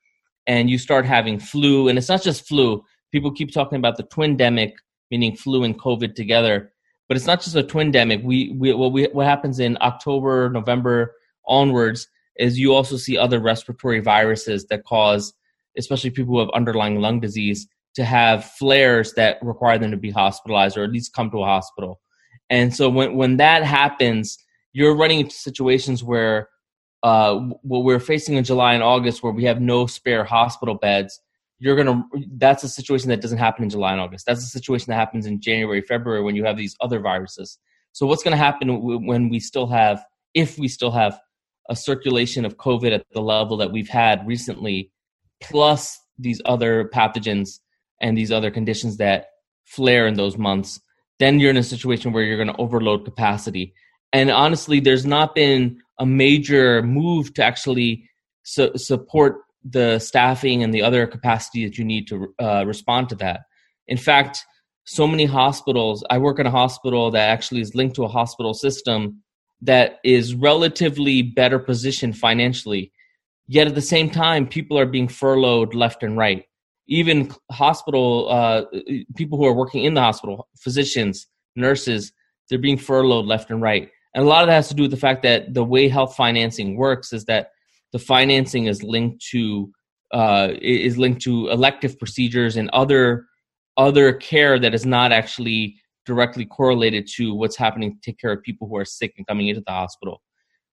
and 0.47 0.69
you 0.69 0.79
start 0.79 1.07
having 1.07 1.38
flu, 1.38 1.88
and 1.88 1.99
it's 1.99 2.09
not 2.09 2.23
just 2.23 2.47
flu, 2.47 2.85
people 3.12 3.33
keep 3.33 3.53
talking 3.53 3.79
about 3.79 3.97
the 3.97 4.03
twindemic, 4.03 4.73
meaning 5.11 5.37
flu 5.37 5.65
and 5.65 5.81
COVID 5.81 6.15
together. 6.15 6.73
But 7.09 7.17
it's 7.17 7.26
not 7.26 7.41
just 7.41 7.57
a 7.57 7.62
twindemic. 7.62 8.23
We, 8.25 8.53
we, 8.59 8.75
what, 8.75 8.93
we, 8.93 9.05
what 9.07 9.26
happens 9.26 9.61
in 9.61 9.79
October, 9.81 10.50
November 10.50 11.15
onwards 11.47 12.09
is 12.37 12.59
you 12.59 12.75
also 12.75 12.97
see 12.97 13.17
other 13.17 13.41
respiratory 13.41 14.00
viruses 14.00 14.67
that 14.67 14.85
cause, 14.85 15.33
especially 15.79 16.11
people 16.11 16.35
who 16.35 16.41
have 16.41 16.50
underlying 16.50 17.00
lung 17.00 17.21
disease, 17.21 17.67
to 17.97 18.05
have 18.05 18.45
flares 18.45 19.15
that 19.15 19.38
require 19.43 19.79
them 19.79 19.91
to 19.91 19.97
be 19.97 20.11
hospitalized 20.11 20.76
or 20.76 20.85
at 20.85 20.93
least 20.93 21.15
come 21.15 21.31
to 21.31 21.43
a 21.43 21.47
hospital. 21.47 22.00
And 22.49 22.75
so 22.75 22.88
when 22.88 23.17
when 23.17 23.38
that 23.38 23.65
happens, 23.65 24.38
you're 24.73 24.95
running 24.95 25.21
into 25.21 25.35
situations 25.35 26.05
where 26.05 26.49
uh, 27.03 27.37
what 27.62 27.85
we're 27.85 28.00
facing 28.00 28.37
in 28.37 28.45
July 28.45 28.75
and 28.75 28.83
August, 28.83 29.23
where 29.23 29.33
we 29.33 29.45
have 29.45 29.61
no 29.61 29.87
spare 29.87 30.25
hospital 30.25 30.75
beds. 30.75 31.21
You're 31.59 31.76
gonna. 31.76 32.05
That's 32.37 32.62
a 32.62 32.69
situation 32.69 33.09
that 33.09 33.23
doesn't 33.23 33.38
happen 33.38 33.65
in 33.65 33.71
July 33.71 33.93
and 33.93 34.00
August. 34.00 34.26
That's 34.26 34.45
a 34.45 34.49
situation 34.49 34.91
that 34.91 34.97
happens 34.97 35.25
in 35.25 35.41
January, 35.41 35.81
February, 35.81 36.23
when 36.23 36.37
you 36.37 36.45
have 36.45 36.57
these 36.57 36.76
other 36.81 37.00
viruses. 37.00 37.59
So 37.93 38.07
what's 38.07 38.23
going 38.23 38.33
to 38.33 38.37
happen 38.37 38.69
when 39.07 39.31
we 39.31 39.41
still 39.41 39.67
have, 39.69 40.05
if 40.35 40.59
we 40.59 40.69
still 40.69 40.91
have 40.91 41.19
a 41.71 41.75
circulation 41.75 42.45
of 42.45 42.59
COVID 42.59 42.95
at 42.95 43.07
the 43.12 43.23
level 43.23 43.57
that 43.57 43.73
we've 43.73 43.88
had 43.88 44.26
recently, 44.26 44.93
plus 45.41 45.99
these 46.19 46.43
other 46.45 46.91
pathogens 46.95 47.61
and 48.00 48.17
these 48.17 48.33
other 48.33 48.50
conditions 48.50 48.97
that 48.99 49.29
flare 49.65 50.07
in 50.07 50.15
those 50.15 50.37
months, 50.38 50.81
then 51.19 51.41
you're 51.41 51.50
in 51.50 51.57
a 51.57 51.62
situation 51.62 52.12
where 52.12 52.23
you're 52.23 52.37
going 52.37 52.55
to 52.55 52.61
overload 52.61 53.05
capacity. 53.05 53.75
And 54.12 54.31
honestly, 54.31 54.81
there's 54.81 55.07
not 55.07 55.35
been 55.35 55.81
a 55.99 56.07
major 56.07 56.83
move 56.83 57.35
to 57.35 57.45
actually 57.45 58.09
su- 58.43 58.76
support 58.76 59.43
the 59.65 59.99
staffing 59.99 60.62
and 60.62 60.73
the 60.73 60.83
other 60.83 61.07
capacity 61.07 61.65
that 61.65 61.79
you 61.79 61.85
need 61.85 62.07
to 62.09 62.35
uh, 62.38 62.65
respond 62.67 63.09
to 63.09 63.15
that. 63.17 63.41
In 63.88 63.97
fact, 63.97 64.45
so 64.85 65.07
many 65.07 65.25
hospitals, 65.25 66.05
I 66.11 66.19
work 66.19 66.38
in 66.38 66.47
a 66.47 66.50
hospital 66.50 67.11
that 67.11 67.29
actually 67.29 67.61
is 67.61 67.75
linked 67.75 67.97
to 67.97 68.05
a 68.05 68.09
hospital 68.09 68.55
system 68.55 69.23
that 69.62 69.99
is 70.05 70.35
relatively 70.35 71.23
better 71.23 71.59
positioned 71.59 72.17
financially. 72.17 72.93
Yet 73.49 73.67
at 73.67 73.75
the 73.75 73.83
same 73.83 74.11
time, 74.11 74.47
people 74.47 74.79
are 74.79 74.87
being 74.87 75.09
furloughed 75.09 75.75
left 75.75 76.03
and 76.03 76.17
right 76.17 76.45
even 76.88 77.33
hospital 77.50 78.28
uh, 78.31 78.62
people 79.16 79.38
who 79.38 79.47
are 79.47 79.52
working 79.52 79.85
in 79.85 79.95
the 79.95 80.00
hospital, 80.00 80.49
physicians, 80.57 81.26
nurses, 81.57 82.12
they're 82.49 82.59
being 82.59 82.78
furloughed 82.78 83.26
left 83.26 83.50
and 83.50 83.61
right. 83.61 83.90
And 84.14 84.25
a 84.25 84.28
lot 84.28 84.43
of 84.43 84.49
that 84.49 84.55
has 84.55 84.69
to 84.69 84.75
do 84.75 84.83
with 84.83 84.93
the 84.93 84.97
fact 84.97 85.23
that 85.25 85.52
the 85.52 85.64
way 85.64 85.88
health 85.88 86.16
financing 86.16 86.76
works 86.76 87.12
is 87.12 87.25
that 87.26 87.50
the 87.93 87.99
financing 87.99 88.66
is 88.66 88.83
linked 88.83 89.25
to 89.33 89.71
uh, 90.12 90.50
is 90.62 90.97
linked 90.97 91.21
to 91.23 91.49
elective 91.49 91.99
procedures 91.99 92.57
and 92.57 92.71
other 92.71 93.26
other 93.76 94.12
care 94.12 94.59
that 94.59 94.75
is 94.75 94.87
not 94.87 95.12
actually 95.12 95.76
directly 96.07 96.47
correlated 96.47 97.07
to 97.16 97.35
what's 97.35 97.57
happening 97.57 97.93
to 97.93 97.99
take 98.00 98.19
care 98.19 98.33
of 98.33 98.43
people 98.43 98.69
who 98.69 98.76
are 98.76 98.85
sick 98.85 99.12
and 99.19 99.26
coming 99.26 99.49
into 99.49 99.62
the 99.66 99.73
hospital. 99.73 100.23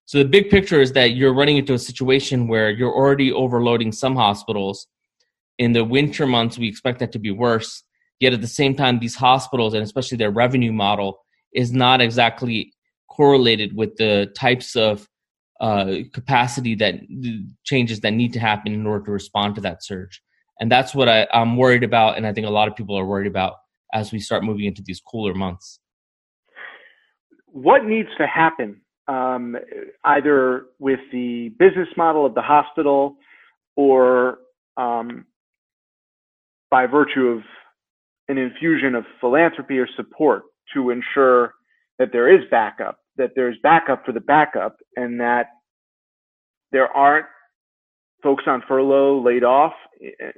So 0.05 0.19
the 0.19 0.25
big 0.25 0.49
picture 0.49 0.79
is 0.79 0.91
that 0.93 1.15
you're 1.15 1.33
running 1.33 1.57
into 1.57 1.73
a 1.73 1.79
situation 1.79 2.47
where 2.47 2.69
you're 2.69 2.93
already 2.93 3.31
overloading 3.31 3.91
some 3.91 4.15
hospitals 4.15 4.87
in 5.63 5.71
the 5.71 5.85
winter 5.85 6.27
months, 6.27 6.57
we 6.57 6.67
expect 6.67 6.99
that 6.99 7.13
to 7.13 7.19
be 7.19 7.31
worse. 7.31 7.83
Yet 8.19 8.33
at 8.33 8.41
the 8.41 8.47
same 8.47 8.75
time, 8.75 8.99
these 8.99 9.15
hospitals 9.15 9.73
and 9.73 9.83
especially 9.83 10.17
their 10.17 10.29
revenue 10.31 10.73
model 10.73 11.19
is 11.53 11.71
not 11.71 12.01
exactly 12.01 12.73
correlated 13.09 13.75
with 13.75 13.95
the 13.95 14.31
types 14.35 14.75
of 14.75 15.07
uh, 15.61 15.95
capacity 16.13 16.75
that 16.75 16.95
changes 17.63 18.01
that 18.01 18.11
need 18.11 18.33
to 18.33 18.39
happen 18.39 18.73
in 18.73 18.85
order 18.85 19.05
to 19.05 19.11
respond 19.11 19.55
to 19.55 19.61
that 19.61 19.83
surge. 19.83 20.21
And 20.59 20.69
that's 20.69 20.93
what 20.93 21.07
I, 21.07 21.27
I'm 21.33 21.55
worried 21.55 21.83
about, 21.83 22.17
and 22.17 22.27
I 22.27 22.33
think 22.33 22.45
a 22.45 22.49
lot 22.49 22.67
of 22.67 22.75
people 22.75 22.97
are 22.97 23.05
worried 23.05 23.27
about 23.27 23.53
as 23.93 24.11
we 24.11 24.19
start 24.19 24.43
moving 24.43 24.65
into 24.65 24.83
these 24.85 24.99
cooler 24.99 25.33
months. 25.33 25.79
What 27.47 27.85
needs 27.85 28.09
to 28.17 28.27
happen, 28.27 28.81
um, 29.07 29.55
either 30.03 30.65
with 30.79 30.99
the 31.11 31.49
business 31.57 31.87
model 31.95 32.25
of 32.25 32.33
the 32.35 32.41
hospital 32.41 33.15
or 33.75 34.39
um, 34.75 35.25
by 36.73 36.87
virtue 36.87 37.27
of 37.27 37.43
an 38.29 38.39
infusion 38.39 38.95
of 38.95 39.05
philanthropy 39.21 39.77
or 39.77 39.87
support 39.95 40.41
to 40.73 40.89
ensure 40.89 41.53
that 41.99 42.09
there 42.11 42.27
is 42.27 42.43
backup, 42.49 42.97
that 43.15 43.29
there's 43.35 43.55
backup 43.61 44.03
for 44.03 44.11
the 44.11 44.19
backup, 44.19 44.77
and 44.95 45.19
that 45.19 45.49
there 46.71 46.87
aren't 46.87 47.27
folks 48.23 48.45
on 48.47 48.63
furlough 48.67 49.21
laid 49.21 49.43
off 49.43 49.73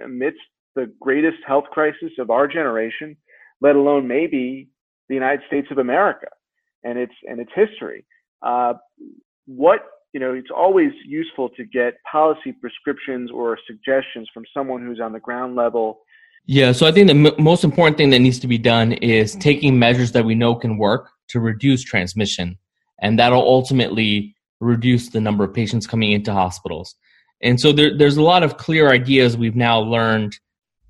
amidst 0.03 0.41
the 0.75 0.91
greatest 0.99 1.37
health 1.47 1.63
crisis 1.71 2.11
of 2.19 2.29
our 2.29 2.49
generation, 2.49 3.15
let 3.61 3.77
alone 3.77 4.05
maybe 4.05 4.67
the 5.07 5.15
United 5.15 5.39
States 5.47 5.67
of 5.71 5.77
America 5.77 6.27
and 6.83 6.99
its 6.99 7.13
and 7.29 7.39
its 7.39 7.51
history. 7.55 8.05
Uh, 8.41 8.73
what 9.45 9.85
you 10.11 10.19
know, 10.19 10.33
it's 10.33 10.51
always 10.53 10.91
useful 11.05 11.47
to 11.55 11.63
get 11.63 11.93
policy 12.11 12.51
prescriptions 12.51 13.31
or 13.31 13.57
suggestions 13.65 14.29
from 14.33 14.43
someone 14.53 14.85
who's 14.85 14.99
on 14.99 15.13
the 15.13 15.19
ground 15.21 15.55
level 15.55 16.01
yeah, 16.45 16.71
so 16.71 16.85
I 16.85 16.91
think 16.91 17.07
the 17.07 17.31
m- 17.31 17.43
most 17.43 17.63
important 17.63 17.97
thing 17.97 18.11
that 18.11 18.19
needs 18.19 18.39
to 18.39 18.47
be 18.47 18.57
done 18.57 18.93
is 18.93 19.35
taking 19.35 19.79
measures 19.79 20.11
that 20.11 20.25
we 20.25 20.35
know 20.35 20.55
can 20.55 20.77
work 20.77 21.09
to 21.29 21.39
reduce 21.39 21.83
transmission, 21.83 22.57
and 23.01 23.17
that'll 23.17 23.41
ultimately 23.41 24.35
reduce 24.59 25.09
the 25.09 25.21
number 25.21 25.43
of 25.43 25.53
patients 25.53 25.87
coming 25.87 26.11
into 26.11 26.33
hospitals. 26.33 26.95
And 27.41 27.59
so 27.59 27.71
there, 27.71 27.97
there's 27.97 28.17
a 28.17 28.23
lot 28.23 28.43
of 28.43 28.57
clear 28.57 28.89
ideas 28.89 29.37
we've 29.37 29.55
now 29.55 29.79
learned 29.79 30.37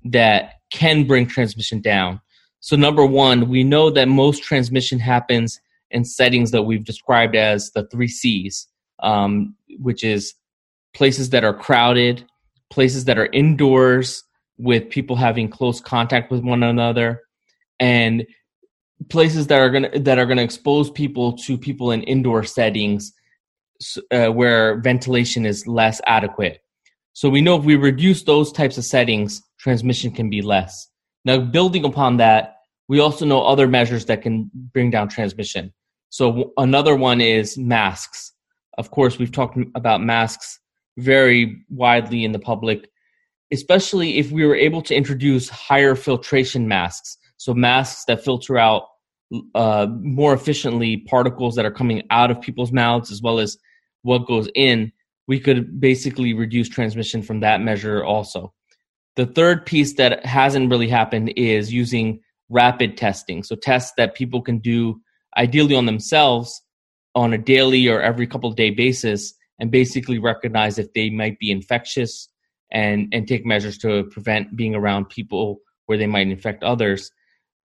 that 0.04 0.54
can 0.70 1.04
bring 1.06 1.26
transmission 1.26 1.80
down. 1.80 2.20
So 2.60 2.76
number 2.76 3.04
one, 3.04 3.48
we 3.48 3.64
know 3.64 3.90
that 3.90 4.08
most 4.08 4.42
transmission 4.42 4.98
happens 4.98 5.60
in 5.90 6.04
settings 6.04 6.50
that 6.50 6.62
we've 6.62 6.84
described 6.84 7.36
as 7.36 7.70
the 7.72 7.86
three 7.88 8.08
C's, 8.08 8.66
um, 9.02 9.54
which 9.78 10.02
is 10.04 10.34
places 10.94 11.30
that 11.30 11.44
are 11.44 11.54
crowded, 11.54 12.24
places 12.70 13.04
that 13.04 13.18
are 13.18 13.26
indoors, 13.26 14.24
with 14.58 14.90
people 14.90 15.16
having 15.16 15.48
close 15.48 15.80
contact 15.80 16.30
with 16.30 16.42
one 16.42 16.62
another, 16.62 17.22
and 17.78 18.26
places 19.08 19.46
that 19.48 19.60
are 19.60 19.70
going 19.70 19.90
to 19.90 20.00
that 20.00 20.18
are 20.18 20.26
going 20.26 20.38
to 20.38 20.42
expose 20.42 20.90
people 20.90 21.36
to 21.38 21.58
people 21.58 21.90
in 21.90 22.02
indoor 22.04 22.44
settings 22.44 23.12
uh, 24.10 24.28
where 24.28 24.80
ventilation 24.80 25.44
is 25.44 25.66
less 25.66 26.00
adequate. 26.06 26.60
So 27.12 27.28
we 27.28 27.40
know 27.40 27.56
if 27.56 27.64
we 27.64 27.76
reduce 27.76 28.22
those 28.24 28.52
types 28.52 28.78
of 28.78 28.84
settings, 28.84 29.42
transmission 29.58 30.10
can 30.10 30.28
be 30.28 30.42
less. 30.42 30.88
Now, 31.24 31.38
building 31.38 31.84
upon 31.84 32.18
that, 32.18 32.56
we 32.88 33.00
also 33.00 33.24
know 33.24 33.42
other 33.42 33.66
measures 33.66 34.04
that 34.06 34.22
can 34.22 34.50
bring 34.54 34.90
down 34.90 35.08
transmission. 35.08 35.72
So 36.10 36.52
another 36.56 36.94
one 36.94 37.20
is 37.20 37.58
masks. 37.58 38.32
Of 38.78 38.90
course, 38.90 39.18
we've 39.18 39.32
talked 39.32 39.58
about 39.74 40.02
masks 40.02 40.60
very 40.98 41.64
widely 41.68 42.24
in 42.24 42.32
the 42.32 42.38
public, 42.38 42.88
especially 43.52 44.18
if 44.18 44.30
we 44.30 44.44
were 44.44 44.56
able 44.56 44.82
to 44.82 44.94
introduce 44.94 45.48
higher 45.48 45.94
filtration 45.94 46.68
masks. 46.68 47.16
So 47.36 47.54
masks 47.54 48.04
that 48.06 48.24
filter 48.24 48.58
out 48.58 48.84
uh, 49.54 49.86
more 50.00 50.32
efficiently 50.32 50.98
particles 51.08 51.56
that 51.56 51.64
are 51.64 51.70
coming 51.70 52.02
out 52.10 52.30
of 52.30 52.40
people's 52.40 52.72
mouths 52.72 53.10
as 53.10 53.20
well 53.22 53.38
as 53.38 53.56
what 54.02 54.26
goes 54.26 54.48
in, 54.54 54.92
we 55.26 55.40
could 55.40 55.80
basically 55.80 56.32
reduce 56.32 56.68
transmission 56.68 57.22
from 57.22 57.40
that 57.40 57.60
measure 57.60 58.04
also. 58.04 58.52
The 59.16 59.26
third 59.26 59.66
piece 59.66 59.94
that 59.94 60.24
hasn't 60.24 60.70
really 60.70 60.88
happened 60.88 61.32
is 61.36 61.72
using 61.72 62.20
rapid 62.48 62.96
testing. 62.96 63.42
So 63.42 63.56
tests 63.56 63.92
that 63.96 64.14
people 64.14 64.42
can 64.42 64.58
do 64.58 65.00
ideally 65.36 65.74
on 65.74 65.86
themselves 65.86 66.62
on 67.14 67.32
a 67.32 67.38
daily 67.38 67.88
or 67.88 68.00
every 68.00 68.26
couple 68.26 68.50
day 68.52 68.70
basis 68.70 69.34
and 69.58 69.70
basically 69.70 70.18
recognize 70.18 70.78
if 70.78 70.92
they 70.92 71.10
might 71.10 71.38
be 71.38 71.50
infectious 71.50 72.28
and 72.70 73.08
and 73.12 73.28
take 73.28 73.46
measures 73.46 73.78
to 73.78 74.04
prevent 74.04 74.56
being 74.56 74.74
around 74.74 75.08
people 75.08 75.58
where 75.86 75.98
they 75.98 76.06
might 76.06 76.28
infect 76.28 76.62
others. 76.62 77.10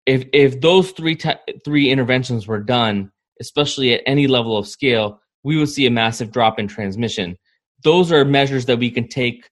If 0.05 0.25
if 0.33 0.61
those 0.61 0.91
three 0.91 1.15
te- 1.15 1.59
three 1.65 1.89
interventions 1.89 2.47
were 2.47 2.59
done 2.59 3.11
especially 3.39 3.91
at 3.91 4.03
any 4.05 4.27
level 4.27 4.55
of 4.55 4.67
scale 4.67 5.19
we 5.43 5.57
would 5.57 5.69
see 5.69 5.85
a 5.85 5.91
massive 5.91 6.31
drop 6.31 6.59
in 6.59 6.67
transmission. 6.67 7.35
Those 7.83 8.11
are 8.11 8.23
measures 8.23 8.65
that 8.67 8.77
we 8.77 8.91
can 8.91 9.07
take 9.07 9.49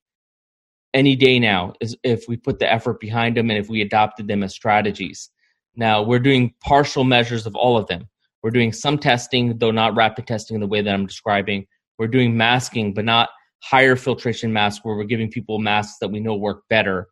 any 0.93 1.15
day 1.15 1.39
now 1.39 1.73
is 1.81 1.95
if 2.03 2.25
we 2.27 2.37
put 2.37 2.59
the 2.59 2.71
effort 2.71 2.99
behind 2.99 3.35
them 3.35 3.49
and 3.49 3.59
if 3.59 3.69
we 3.69 3.81
adopted 3.81 4.27
them 4.27 4.43
as 4.43 4.53
strategies. 4.53 5.29
Now 5.75 6.01
we're 6.01 6.19
doing 6.19 6.53
partial 6.63 7.03
measures 7.03 7.45
of 7.45 7.55
all 7.55 7.77
of 7.77 7.87
them. 7.87 8.07
We're 8.43 8.51
doing 8.51 8.71
some 8.71 8.97
testing 8.97 9.57
though 9.57 9.71
not 9.71 9.95
rapid 9.95 10.27
testing 10.27 10.55
in 10.55 10.61
the 10.61 10.67
way 10.67 10.81
that 10.81 10.93
i'm 10.93 11.05
describing. 11.05 11.65
We're 11.97 12.07
doing 12.07 12.37
masking, 12.37 12.93
but 12.93 13.05
not 13.05 13.29
higher 13.61 13.95
filtration 13.95 14.53
masks 14.53 14.83
where 14.83 14.95
we're 14.95 15.03
giving 15.03 15.29
people 15.29 15.59
masks 15.59 15.97
that 15.99 16.09
we 16.09 16.19
know 16.19 16.35
work 16.35 16.63
better. 16.69 17.07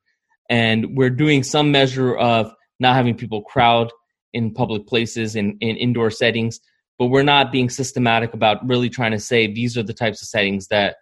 And 0.49 0.95
we're 0.95 1.09
doing 1.09 1.43
some 1.43 1.71
measure 1.71 2.15
of 2.15 2.53
not 2.79 2.95
having 2.95 3.15
people 3.15 3.41
crowd 3.41 3.91
in 4.33 4.53
public 4.53 4.87
places 4.87 5.35
in, 5.35 5.57
in 5.61 5.75
indoor 5.75 6.09
settings, 6.09 6.59
but 6.99 7.07
we're 7.07 7.23
not 7.23 7.51
being 7.51 7.69
systematic 7.69 8.33
about 8.33 8.65
really 8.65 8.89
trying 8.89 9.11
to 9.11 9.19
say 9.19 9.51
these 9.51 9.77
are 9.77 9.83
the 9.83 9.93
types 9.93 10.21
of 10.21 10.27
settings 10.27 10.67
that 10.67 10.97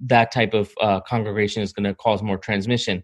that 0.00 0.30
type 0.30 0.52
of 0.52 0.70
uh, 0.80 1.00
congregation 1.00 1.62
is 1.62 1.72
going 1.72 1.84
to 1.84 1.94
cause 1.94 2.22
more 2.22 2.36
transmission. 2.36 3.02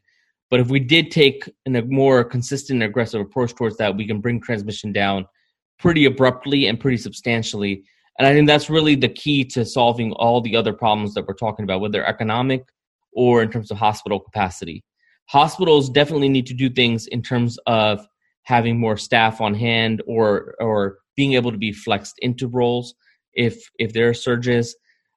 But 0.51 0.61
if 0.61 0.69
we 0.69 0.81
did 0.81 1.11
take 1.11 1.51
a 1.67 1.83
more 1.83 2.25
consistent 2.25 2.83
and 2.83 2.91
aggressive 2.91 3.21
approach 3.21 3.55
towards 3.55 3.79
that, 3.79 3.97
we 3.97 4.07
can 4.07 4.21
bring 4.21 4.41
transmission 4.41 4.93
down 4.93 5.27
pretty 5.79 6.05
abruptly 6.05 6.67
and 6.67 6.79
pretty 6.79 6.99
substantially 6.99 7.85
and 8.19 8.27
I 8.27 8.35
think 8.35 8.47
that's 8.47 8.69
really 8.69 8.95
the 8.95 9.09
key 9.09 9.45
to 9.47 9.65
solving 9.65 10.13
all 10.13 10.41
the 10.41 10.57
other 10.57 10.73
problems 10.73 11.15
that 11.15 11.27
we're 11.27 11.35
talking 11.35 11.65
about, 11.65 11.81
whether 11.81 12.05
economic 12.05 12.65
or 13.13 13.43
in 13.43 13.51
terms 13.51 13.71
of 13.71 13.79
hospital 13.79 14.21
capacity. 14.21 14.85
Hospitals 15.29 15.89
definitely 15.89 16.29
need 16.29 16.47
to 16.47 16.55
do 16.55 16.69
things 16.69 17.07
in 17.07 17.23
terms 17.23 17.59
of 17.67 18.07
having 18.45 18.79
more 18.79 18.97
staff 18.97 19.41
on 19.41 19.55
hand 19.55 20.03
or 20.07 20.55
or 20.61 20.99
being 21.17 21.35
able 21.35 21.53
to 21.53 21.59
be 21.59 21.73
flexed 21.73 22.17
into 22.19 22.49
roles 22.49 22.95
if 23.35 23.63
if 23.79 23.93
there 23.93 24.09
are 24.09 24.15
surges. 24.15 24.77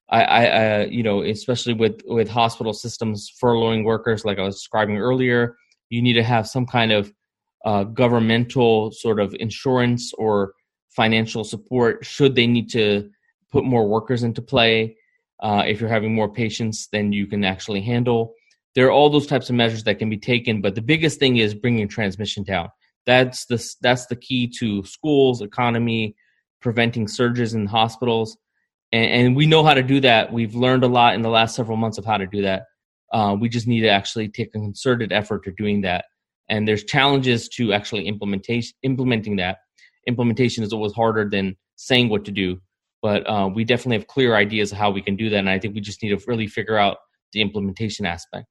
I, 0.09 0.23
I 0.23 0.85
you 0.85 1.03
know 1.03 1.23
especially 1.23 1.73
with 1.73 2.01
with 2.05 2.29
hospital 2.29 2.73
systems 2.73 3.31
furloughing 3.41 3.83
workers 3.83 4.23
like 4.23 4.37
I 4.37 4.43
was 4.43 4.55
describing 4.55 4.97
earlier, 4.97 5.55
you 5.89 6.01
need 6.01 6.13
to 6.13 6.23
have 6.23 6.47
some 6.47 6.65
kind 6.65 6.91
of 6.91 7.11
uh, 7.65 7.83
governmental 7.83 8.91
sort 8.91 9.19
of 9.19 9.35
insurance 9.39 10.13
or 10.13 10.53
financial 10.95 11.43
support 11.43 12.05
should 12.05 12.35
they 12.35 12.47
need 12.47 12.69
to 12.71 13.09
put 13.51 13.65
more 13.65 13.87
workers 13.87 14.23
into 14.23 14.41
play. 14.41 14.95
Uh, 15.41 15.63
if 15.65 15.79
you're 15.79 15.89
having 15.89 16.15
more 16.15 16.31
patients 16.31 16.87
than 16.91 17.11
you 17.11 17.27
can 17.27 17.43
actually 17.43 17.81
handle, 17.81 18.33
there 18.73 18.87
are 18.87 18.91
all 18.91 19.09
those 19.09 19.27
types 19.27 19.49
of 19.49 19.55
measures 19.55 19.83
that 19.83 19.99
can 19.99 20.09
be 20.09 20.17
taken. 20.17 20.61
But 20.61 20.75
the 20.75 20.81
biggest 20.81 21.19
thing 21.19 21.37
is 21.37 21.53
bringing 21.53 21.87
transmission 21.87 22.43
down. 22.43 22.69
That's 23.05 23.45
the 23.45 23.63
that's 23.81 24.07
the 24.07 24.15
key 24.15 24.51
to 24.59 24.83
schools, 24.83 25.41
economy, 25.41 26.15
preventing 26.61 27.07
surges 27.07 27.53
in 27.53 27.67
hospitals, 27.67 28.37
and, 28.91 29.05
and 29.05 29.35
we 29.35 29.45
know 29.45 29.63
how 29.63 29.73
to 29.73 29.83
do 29.83 29.99
that. 30.01 30.31
We've 30.31 30.55
learned 30.55 30.83
a 30.83 30.87
lot 30.87 31.15
in 31.15 31.21
the 31.21 31.29
last 31.29 31.55
several 31.55 31.77
months 31.77 31.97
of 31.97 32.05
how 32.05 32.17
to 32.17 32.25
do 32.25 32.41
that. 32.43 32.63
Uh, 33.13 33.35
we 33.39 33.49
just 33.49 33.67
need 33.67 33.81
to 33.81 33.89
actually 33.89 34.29
take 34.29 34.49
a 34.49 34.59
concerted 34.59 35.11
effort 35.11 35.43
to 35.43 35.51
doing 35.51 35.81
that. 35.81 36.05
And 36.49 36.67
there's 36.67 36.83
challenges 36.83 37.47
to 37.49 37.73
actually 37.73 38.07
implementation 38.07 38.73
implementing 38.83 39.35
that 39.37 39.57
implementation 40.07 40.63
is 40.63 40.73
always 40.73 40.93
harder 40.93 41.27
than 41.29 41.55
saying 41.75 42.09
what 42.09 42.25
to 42.25 42.31
do. 42.31 42.59
But 43.01 43.29
uh, 43.29 43.49
we 43.53 43.63
definitely 43.63 43.97
have 43.97 44.07
clear 44.07 44.35
ideas 44.35 44.71
of 44.71 44.77
how 44.77 44.89
we 44.89 45.01
can 45.01 45.15
do 45.15 45.29
that, 45.29 45.37
and 45.37 45.49
I 45.49 45.59
think 45.59 45.75
we 45.75 45.81
just 45.81 46.01
need 46.01 46.17
to 46.17 46.25
really 46.27 46.47
figure 46.47 46.77
out 46.77 46.97
the 47.33 47.41
implementation 47.41 48.05
aspect. 48.05 48.47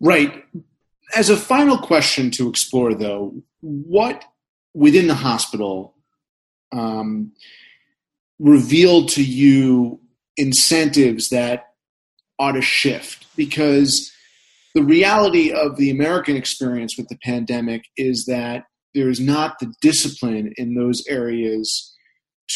Right. 0.00 0.44
As 1.14 1.30
a 1.30 1.36
final 1.36 1.78
question 1.78 2.30
to 2.32 2.48
explore, 2.48 2.94
though, 2.94 3.42
what 3.60 4.24
within 4.72 5.06
the 5.06 5.14
hospital 5.14 5.96
um, 6.72 7.32
revealed 8.38 9.08
to 9.10 9.22
you 9.22 10.00
incentives 10.36 11.28
that 11.28 11.66
ought 12.38 12.52
to 12.52 12.62
shift? 12.62 13.26
Because 13.36 14.12
the 14.74 14.82
reality 14.82 15.52
of 15.52 15.76
the 15.76 15.90
American 15.90 16.36
experience 16.36 16.96
with 16.96 17.08
the 17.08 17.18
pandemic 17.22 17.84
is 17.96 18.24
that 18.26 18.64
there 18.94 19.08
is 19.08 19.20
not 19.20 19.58
the 19.58 19.72
discipline 19.80 20.52
in 20.56 20.74
those 20.74 21.02
areas 21.08 21.94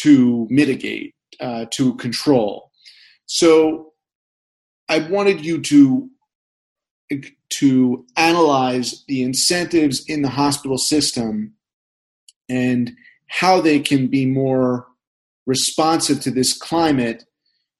to 0.01 0.47
mitigate, 0.49 1.13
uh, 1.39 1.65
to 1.71 1.95
control. 1.95 2.71
So 3.25 3.93
I 4.87 4.99
wanted 4.99 5.45
you 5.45 5.61
to 5.61 6.09
to 7.49 8.05
analyze 8.15 9.03
the 9.07 9.23
incentives 9.23 10.05
in 10.05 10.21
the 10.21 10.29
hospital 10.29 10.77
system 10.77 11.55
and 12.47 12.91
how 13.27 13.59
they 13.59 13.79
can 13.79 14.07
be 14.07 14.27
more 14.27 14.85
responsive 15.47 16.19
to 16.21 16.29
this 16.29 16.55
climate, 16.55 17.25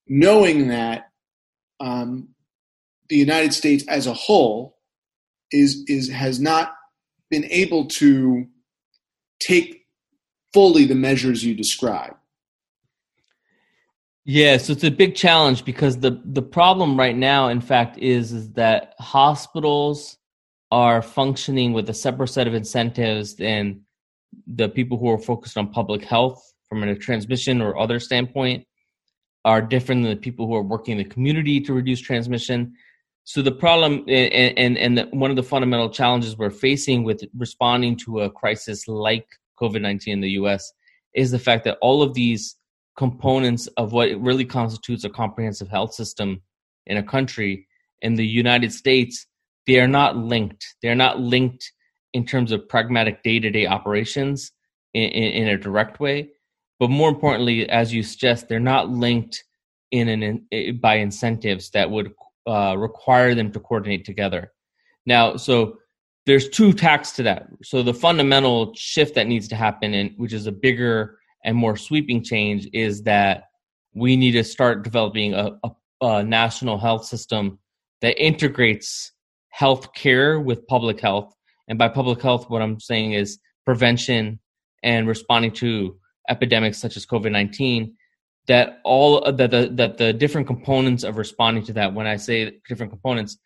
knowing 0.07 0.69
that 0.69 1.11
um, 1.79 2.29
the 3.09 3.15
United 3.15 3.53
States 3.53 3.83
as 3.87 4.07
a 4.07 4.13
whole 4.13 4.77
is 5.51 5.83
is 5.87 6.09
has 6.09 6.39
not 6.39 6.73
been 7.29 7.45
able 7.45 7.85
to 7.85 8.47
take 9.39 9.85
fully 10.53 10.85
the 10.85 10.95
measures 10.95 11.43
you 11.43 11.53
describe? 11.53 12.15
Yeah, 14.25 14.57
so 14.57 14.73
it's 14.73 14.83
a 14.83 14.91
big 14.91 15.15
challenge 15.15 15.65
because 15.65 15.97
the 15.97 16.21
the 16.23 16.41
problem 16.41 16.99
right 16.99 17.15
now, 17.15 17.47
in 17.47 17.61
fact, 17.61 17.97
is 17.97 18.31
is 18.31 18.51
that 18.51 18.93
hospitals 18.99 20.17
are 20.71 21.01
functioning 21.01 21.73
with 21.73 21.89
a 21.89 21.93
separate 21.93 22.27
set 22.27 22.47
of 22.47 22.53
incentives 22.53 23.35
than 23.35 23.81
the 24.45 24.69
people 24.69 24.97
who 24.97 25.09
are 25.09 25.17
focused 25.17 25.57
on 25.57 25.71
public 25.71 26.03
health 26.03 26.53
from 26.67 26.83
a 26.83 26.95
transmission 26.95 27.61
or 27.61 27.79
other 27.79 27.99
standpoint 27.99 28.65
are 29.45 29.61
different 29.61 30.03
than 30.03 30.11
the 30.11 30.21
people 30.21 30.45
who 30.45 30.55
are 30.55 30.61
working 30.61 30.99
in 30.99 31.03
the 31.03 31.09
community 31.09 31.59
to 31.61 31.73
reduce 31.73 31.99
transmission. 31.99 32.73
So 33.29 33.43
the 33.43 33.51
problem 33.51 34.05
and 34.07 34.57
and, 34.57 34.75
and 34.75 34.97
the, 34.97 35.03
one 35.11 35.29
of 35.29 35.35
the 35.35 35.43
fundamental 35.43 35.91
challenges 35.91 36.35
we're 36.35 36.49
facing 36.49 37.03
with 37.03 37.23
responding 37.37 37.95
to 37.97 38.21
a 38.21 38.31
crisis 38.31 38.87
like 38.87 39.27
COVID 39.61 39.81
nineteen 39.81 40.13
in 40.13 40.21
the 40.21 40.31
U.S. 40.31 40.73
is 41.13 41.29
the 41.29 41.37
fact 41.37 41.63
that 41.65 41.77
all 41.79 42.01
of 42.01 42.15
these 42.15 42.55
components 42.97 43.67
of 43.77 43.91
what 43.91 44.09
really 44.19 44.45
constitutes 44.45 45.03
a 45.03 45.11
comprehensive 45.11 45.69
health 45.69 45.93
system 45.93 46.41
in 46.87 46.97
a 46.97 47.03
country 47.03 47.67
in 48.01 48.15
the 48.15 48.25
United 48.25 48.73
States 48.73 49.27
they 49.67 49.79
are 49.79 49.87
not 49.87 50.17
linked. 50.17 50.65
They 50.81 50.89
are 50.89 50.95
not 50.95 51.19
linked 51.19 51.71
in 52.13 52.25
terms 52.25 52.51
of 52.51 52.67
pragmatic 52.67 53.21
day 53.21 53.39
to 53.41 53.51
day 53.51 53.67
operations 53.67 54.51
in, 54.95 55.03
in, 55.03 55.43
in 55.43 55.47
a 55.49 55.57
direct 55.59 55.99
way. 55.99 56.29
But 56.79 56.89
more 56.89 57.09
importantly, 57.09 57.69
as 57.69 57.93
you 57.93 58.01
suggest, 58.01 58.49
they're 58.49 58.59
not 58.59 58.89
linked 58.89 59.43
in 59.91 60.09
an 60.09 60.47
in, 60.49 60.79
by 60.79 60.95
incentives 60.95 61.69
that 61.71 61.91
would 61.91 62.11
uh, 62.49 62.75
require 62.75 63.35
them 63.35 63.51
to 63.51 63.59
coordinate 63.59 64.05
together. 64.05 64.51
Now, 65.05 65.35
so 65.37 65.77
there's 66.25 66.49
two 66.49 66.73
tacks 66.73 67.11
to 67.13 67.23
that. 67.23 67.47
So 67.63 67.83
the 67.83 67.93
fundamental 67.93 68.73
shift 68.75 69.15
that 69.15 69.27
needs 69.27 69.47
to 69.49 69.55
happen, 69.55 69.93
and 69.93 70.11
which 70.17 70.33
is 70.33 70.47
a 70.47 70.51
bigger 70.51 71.17
and 71.45 71.55
more 71.55 71.77
sweeping 71.77 72.23
change, 72.23 72.67
is 72.73 73.03
that 73.03 73.45
we 73.93 74.15
need 74.15 74.31
to 74.31 74.43
start 74.43 74.83
developing 74.83 75.33
a, 75.33 75.51
a, 75.63 75.69
a 76.01 76.23
national 76.23 76.77
health 76.77 77.05
system 77.05 77.59
that 78.01 78.21
integrates 78.23 79.11
health 79.49 79.93
care 79.93 80.39
with 80.39 80.65
public 80.67 80.99
health 81.01 81.33
And 81.67 81.77
by 81.77 81.89
public 81.89 82.21
health, 82.21 82.49
what 82.49 82.61
I'm 82.61 82.79
saying 82.79 83.13
is 83.13 83.39
prevention 83.65 84.39
and 84.83 85.07
responding 85.07 85.51
to 85.51 85.97
epidemics 86.29 86.79
such 86.79 86.97
as 86.97 87.05
COVID 87.05 87.31
19 87.31 87.95
that 88.49 88.79
all 88.83 89.31
that 89.31 89.51
the 89.51 89.69
that 89.73 89.97
the 89.97 90.11
different 90.11 90.47
components 90.47 91.03
of 91.05 91.15
responding 91.15 91.63
to 91.63 91.73
that. 91.73 91.93
When 91.93 92.07
i 92.07 92.17
say 92.17 92.59
different 92.67 92.91
components 92.91 93.37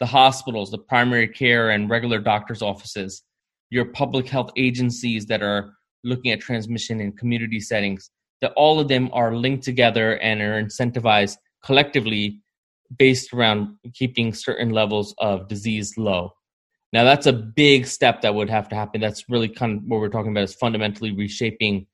the 0.00 0.06
hospitals 0.06 0.70
the 0.70 0.78
primary 0.78 1.28
care 1.28 1.70
and 1.70 1.88
regular 1.88 2.18
doctors 2.18 2.60
offices 2.60 3.22
your 3.70 3.86
public 3.86 4.26
health 4.26 4.50
agencies 4.56 5.26
that 5.26 5.42
are 5.42 5.72
looking 6.04 6.32
at 6.32 6.40
transmission 6.40 7.00
in 7.00 7.12
community 7.12 7.60
settings 7.60 8.10
that 8.42 8.52
all 8.56 8.80
of 8.80 8.88
them 8.88 9.08
are 9.12 9.34
linked 9.34 9.62
together 9.64 10.18
and 10.18 10.42
are 10.42 10.60
incentivized 10.62 11.36
collectively 11.64 12.40
based 12.98 13.32
around 13.32 13.76
keeping 13.94 14.34
certain 14.34 14.70
levels 14.70 15.14
of 15.18 15.48
disease 15.48 15.94
low. 15.96 16.32
Now 16.92 17.04
that's 17.04 17.26
a 17.26 17.32
big 17.32 17.86
step 17.86 18.20
that 18.22 18.34
would 18.34 18.50
have 18.50 18.68
to 18.70 18.74
happen. 18.74 19.00
That's 19.00 19.30
really 19.30 19.48
kind 19.48 19.78
of 19.78 19.84
what 19.86 20.00
we're 20.00 20.08
talking 20.08 20.32
about 20.32 20.44
is 20.44 20.54
fundamentally 20.54 21.12
reshaping 21.12 21.86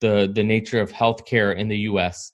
the 0.00 0.30
the 0.32 0.44
nature 0.44 0.80
of 0.80 0.92
healthcare 0.92 1.56
in 1.56 1.68
the 1.68 1.78
U.S. 1.90 2.32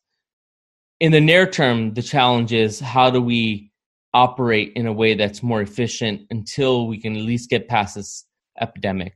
In 1.01 1.12
the 1.12 1.20
near 1.20 1.46
term, 1.46 1.94
the 1.94 2.03
challenge 2.03 2.53
is 2.53 2.81
how 2.81 3.11
do 3.11 3.23
we 3.23 3.70
operate 4.12 4.73
in 4.75 4.87
a 4.87 4.92
way 4.92 5.14
that's 5.14 5.42
more 5.42 5.62
efficient 5.62 6.23
until 6.31 6.87
we 6.87 7.01
can 7.01 7.16
at 7.16 7.23
least 7.23 7.49
get 7.49 7.68
past 7.68 7.94
this 7.94 8.27
epidemic. 8.61 9.14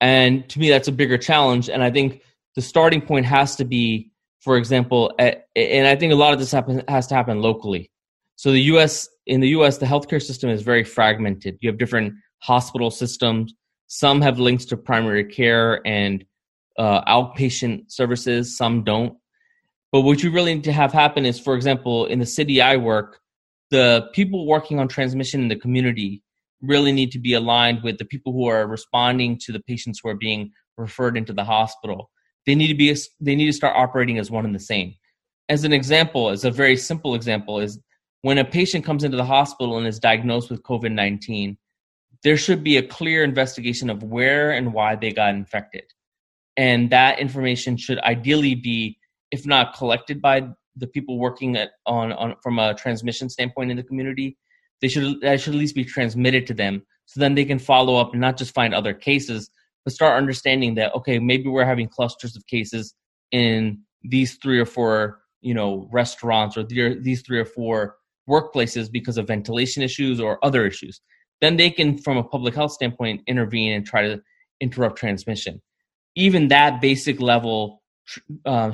And 0.00 0.48
to 0.48 0.58
me, 0.58 0.68
that's 0.68 0.88
a 0.88 0.92
bigger 0.92 1.18
challenge. 1.18 1.68
And 1.68 1.82
I 1.82 1.90
think 1.90 2.22
the 2.56 2.62
starting 2.62 3.00
point 3.00 3.26
has 3.26 3.56
to 3.56 3.64
be, 3.64 4.10
for 4.40 4.56
example, 4.56 5.14
and 5.18 5.86
I 5.86 5.94
think 5.96 6.12
a 6.12 6.16
lot 6.16 6.32
of 6.32 6.38
this 6.38 6.50
happen, 6.50 6.82
has 6.88 7.06
to 7.08 7.14
happen 7.14 7.40
locally. 7.40 7.90
So 8.36 8.50
the 8.50 8.62
U.S. 8.62 9.08
in 9.26 9.40
the 9.40 9.50
U.S. 9.50 9.78
the 9.78 9.86
healthcare 9.86 10.20
system 10.20 10.50
is 10.50 10.62
very 10.62 10.82
fragmented. 10.82 11.58
You 11.60 11.70
have 11.70 11.78
different 11.78 12.14
hospital 12.40 12.90
systems. 12.90 13.54
Some 13.86 14.20
have 14.22 14.38
links 14.38 14.64
to 14.66 14.76
primary 14.76 15.24
care 15.24 15.86
and 15.86 16.24
uh, 16.78 17.04
outpatient 17.04 17.90
services, 17.90 18.56
some 18.56 18.84
don't. 18.84 19.16
But 19.92 20.02
what 20.02 20.22
you 20.22 20.30
really 20.30 20.54
need 20.54 20.64
to 20.64 20.72
have 20.72 20.92
happen 20.92 21.26
is, 21.26 21.38
for 21.38 21.54
example, 21.54 22.06
in 22.06 22.18
the 22.18 22.26
city 22.26 22.62
I 22.62 22.76
work, 22.76 23.20
the 23.70 24.08
people 24.14 24.46
working 24.46 24.78
on 24.78 24.88
transmission 24.88 25.42
in 25.42 25.48
the 25.48 25.56
community 25.56 26.22
really 26.62 26.92
need 26.92 27.12
to 27.12 27.18
be 27.18 27.34
aligned 27.34 27.82
with 27.82 27.98
the 27.98 28.04
people 28.04 28.32
who 28.32 28.46
are 28.46 28.66
responding 28.66 29.38
to 29.38 29.52
the 29.52 29.60
patients 29.60 30.00
who 30.02 30.08
are 30.08 30.14
being 30.14 30.50
referred 30.78 31.16
into 31.16 31.32
the 31.32 31.44
hospital. 31.44 32.10
They 32.46 32.54
need 32.54 32.68
to 32.68 32.74
be 32.74 32.94
they 33.20 33.34
need 33.34 33.46
to 33.46 33.52
start 33.52 33.76
operating 33.76 34.18
as 34.18 34.30
one 34.30 34.46
and 34.46 34.54
the 34.54 34.60
same. 34.60 34.94
As 35.48 35.64
an 35.64 35.72
example, 35.72 36.30
as 36.30 36.44
a 36.44 36.50
very 36.50 36.76
simple 36.76 37.14
example, 37.14 37.60
is 37.60 37.78
when 38.22 38.38
a 38.38 38.44
patient 38.44 38.84
comes 38.84 39.04
into 39.04 39.16
the 39.16 39.24
hospital 39.24 39.76
and 39.76 39.86
is 39.86 39.98
diagnosed 39.98 40.50
with 40.50 40.62
COVID 40.62 40.92
19, 40.92 41.58
there 42.22 42.36
should 42.36 42.64
be 42.64 42.78
a 42.78 42.86
clear 42.86 43.24
investigation 43.24 43.90
of 43.90 44.02
where 44.02 44.52
and 44.52 44.72
why 44.72 44.96
they 44.96 45.12
got 45.12 45.34
infected 45.34 45.84
and 46.56 46.90
that 46.90 47.18
information 47.18 47.76
should 47.76 47.98
ideally 48.00 48.54
be 48.54 48.98
if 49.30 49.46
not 49.46 49.74
collected 49.74 50.20
by 50.20 50.46
the 50.76 50.86
people 50.86 51.18
working 51.18 51.56
at, 51.56 51.70
on, 51.86 52.12
on 52.12 52.34
from 52.42 52.58
a 52.58 52.74
transmission 52.74 53.28
standpoint 53.28 53.70
in 53.70 53.76
the 53.76 53.82
community 53.82 54.36
they 54.82 54.88
should 54.88 55.20
that 55.22 55.40
should 55.40 55.54
at 55.54 55.60
least 55.60 55.76
be 55.76 55.84
transmitted 55.84 56.46
to 56.48 56.54
them. 56.54 56.82
So 57.06 57.20
then 57.20 57.34
they 57.34 57.44
can 57.44 57.58
follow 57.58 57.96
up 57.96 58.12
and 58.12 58.20
not 58.20 58.36
just 58.36 58.52
find 58.52 58.74
other 58.74 58.92
cases 58.92 59.48
but 59.84 59.94
start 59.94 60.16
understanding 60.16 60.74
that 60.74 60.94
okay 60.94 61.18
maybe 61.18 61.48
we're 61.48 61.64
having 61.64 61.88
clusters 61.88 62.36
of 62.36 62.46
cases 62.46 62.94
in 63.30 63.80
these 64.02 64.34
three 64.42 64.58
or 64.58 64.66
four 64.66 65.20
you 65.40 65.54
know 65.54 65.88
restaurants 65.92 66.56
or 66.56 66.64
these 66.64 67.22
three 67.22 67.38
or 67.38 67.44
four 67.44 67.96
workplaces 68.28 68.90
because 68.90 69.18
of 69.18 69.26
ventilation 69.26 69.82
issues 69.82 70.20
or 70.20 70.44
other 70.44 70.66
issues. 70.66 71.00
Then 71.40 71.56
they 71.56 71.70
can 71.70 71.98
from 71.98 72.16
a 72.16 72.24
public 72.24 72.54
health 72.54 72.72
standpoint 72.72 73.22
intervene 73.26 73.72
and 73.72 73.86
try 73.86 74.02
to 74.02 74.20
interrupt 74.60 74.98
transmission 74.98 75.60
even 76.14 76.48
that 76.48 76.80
basic 76.80 77.20
level 77.20 77.82
uh, 78.44 78.72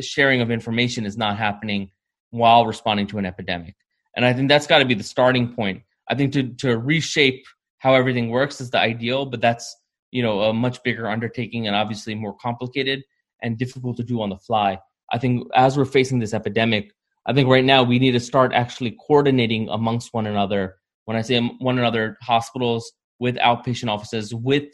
sharing 0.00 0.40
of 0.40 0.50
information 0.50 1.06
is 1.06 1.16
not 1.16 1.36
happening 1.36 1.90
while 2.30 2.66
responding 2.66 3.06
to 3.08 3.18
an 3.18 3.26
epidemic. 3.26 3.74
And 4.14 4.24
I 4.24 4.32
think 4.32 4.48
that's 4.48 4.66
got 4.66 4.78
to 4.78 4.84
be 4.84 4.94
the 4.94 5.02
starting 5.02 5.54
point. 5.54 5.82
I 6.08 6.14
think 6.14 6.32
to, 6.34 6.48
to 6.54 6.78
reshape 6.78 7.44
how 7.78 7.94
everything 7.94 8.30
works 8.30 8.60
is 8.60 8.70
the 8.70 8.78
ideal, 8.78 9.26
but 9.26 9.40
that's 9.40 9.76
you 10.10 10.22
know 10.22 10.42
a 10.42 10.52
much 10.52 10.82
bigger 10.82 11.08
undertaking 11.08 11.66
and 11.66 11.76
obviously 11.76 12.14
more 12.14 12.34
complicated 12.34 13.02
and 13.42 13.58
difficult 13.58 13.96
to 13.98 14.02
do 14.02 14.22
on 14.22 14.30
the 14.30 14.38
fly. 14.38 14.78
I 15.12 15.18
think 15.18 15.46
as 15.54 15.76
we're 15.76 15.84
facing 15.84 16.18
this 16.18 16.34
epidemic, 16.34 16.92
I 17.26 17.32
think 17.32 17.48
right 17.48 17.64
now 17.64 17.82
we 17.82 17.98
need 17.98 18.12
to 18.12 18.20
start 18.20 18.52
actually 18.52 18.96
coordinating 19.06 19.68
amongst 19.68 20.14
one 20.14 20.26
another. 20.26 20.76
When 21.04 21.16
I 21.16 21.22
say 21.22 21.40
one 21.40 21.78
another, 21.78 22.16
hospitals 22.22 22.92
with 23.18 23.36
outpatient 23.36 23.88
offices, 23.88 24.34
with 24.34 24.64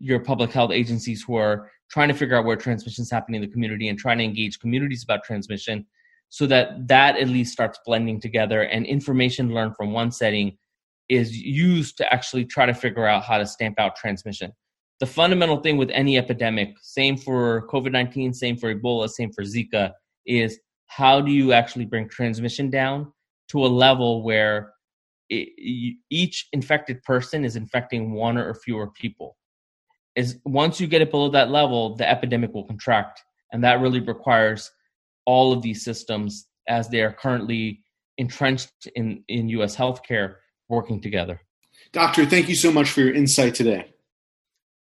your 0.00 0.18
public 0.18 0.50
health 0.50 0.72
agencies 0.72 1.22
who 1.22 1.36
are 1.36 1.70
trying 1.90 2.08
to 2.08 2.14
figure 2.14 2.36
out 2.36 2.44
where 2.44 2.56
transmission 2.56 3.02
is 3.02 3.10
happening 3.10 3.42
in 3.42 3.48
the 3.48 3.52
community 3.52 3.88
and 3.88 3.98
trying 3.98 4.18
to 4.18 4.24
engage 4.24 4.58
communities 4.58 5.04
about 5.04 5.22
transmission 5.22 5.86
so 6.30 6.46
that 6.46 6.88
that 6.88 7.16
at 7.16 7.28
least 7.28 7.52
starts 7.52 7.78
blending 7.84 8.20
together 8.20 8.62
and 8.62 8.86
information 8.86 9.52
learned 9.52 9.76
from 9.76 9.92
one 9.92 10.10
setting 10.10 10.56
is 11.08 11.36
used 11.36 11.96
to 11.98 12.12
actually 12.12 12.44
try 12.44 12.64
to 12.64 12.72
figure 12.72 13.06
out 13.06 13.24
how 13.24 13.36
to 13.36 13.44
stamp 13.44 13.78
out 13.78 13.96
transmission. 13.96 14.52
The 15.00 15.06
fundamental 15.06 15.56
thing 15.56 15.76
with 15.76 15.90
any 15.90 16.16
epidemic 16.16 16.76
same 16.80 17.16
for 17.16 17.66
covid-19 17.68 18.34
same 18.34 18.56
for 18.56 18.74
ebola 18.74 19.08
same 19.08 19.32
for 19.32 19.42
zika 19.42 19.92
is 20.26 20.58
how 20.86 21.20
do 21.20 21.32
you 21.32 21.52
actually 21.52 21.84
bring 21.84 22.08
transmission 22.08 22.70
down 22.70 23.12
to 23.48 23.64
a 23.64 23.68
level 23.68 24.22
where 24.22 24.72
it, 25.28 25.48
each 26.10 26.48
infected 26.52 27.02
person 27.02 27.44
is 27.44 27.56
infecting 27.56 28.12
one 28.12 28.36
or 28.36 28.54
fewer 28.54 28.88
people 28.88 29.36
is 30.20 30.38
once 30.44 30.80
you 30.80 30.86
get 30.86 31.00
it 31.00 31.10
below 31.10 31.30
that 31.30 31.50
level, 31.50 31.96
the 31.96 32.08
epidemic 32.08 32.52
will 32.52 32.64
contract. 32.64 33.22
And 33.52 33.64
that 33.64 33.80
really 33.80 34.00
requires 34.00 34.70
all 35.24 35.52
of 35.52 35.62
these 35.62 35.82
systems 35.82 36.46
as 36.68 36.88
they 36.88 37.00
are 37.00 37.12
currently 37.12 37.80
entrenched 38.18 38.86
in, 38.94 39.24
in 39.28 39.48
US 39.48 39.74
healthcare 39.74 40.34
working 40.68 41.00
together. 41.00 41.40
Doctor, 41.92 42.26
thank 42.26 42.48
you 42.48 42.54
so 42.54 42.70
much 42.70 42.90
for 42.90 43.00
your 43.00 43.14
insight 43.14 43.54
today. 43.54 43.92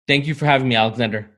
Thank 0.06 0.26
you 0.26 0.34
for 0.34 0.44
having 0.44 0.68
me, 0.68 0.76
Alexander. 0.76 1.30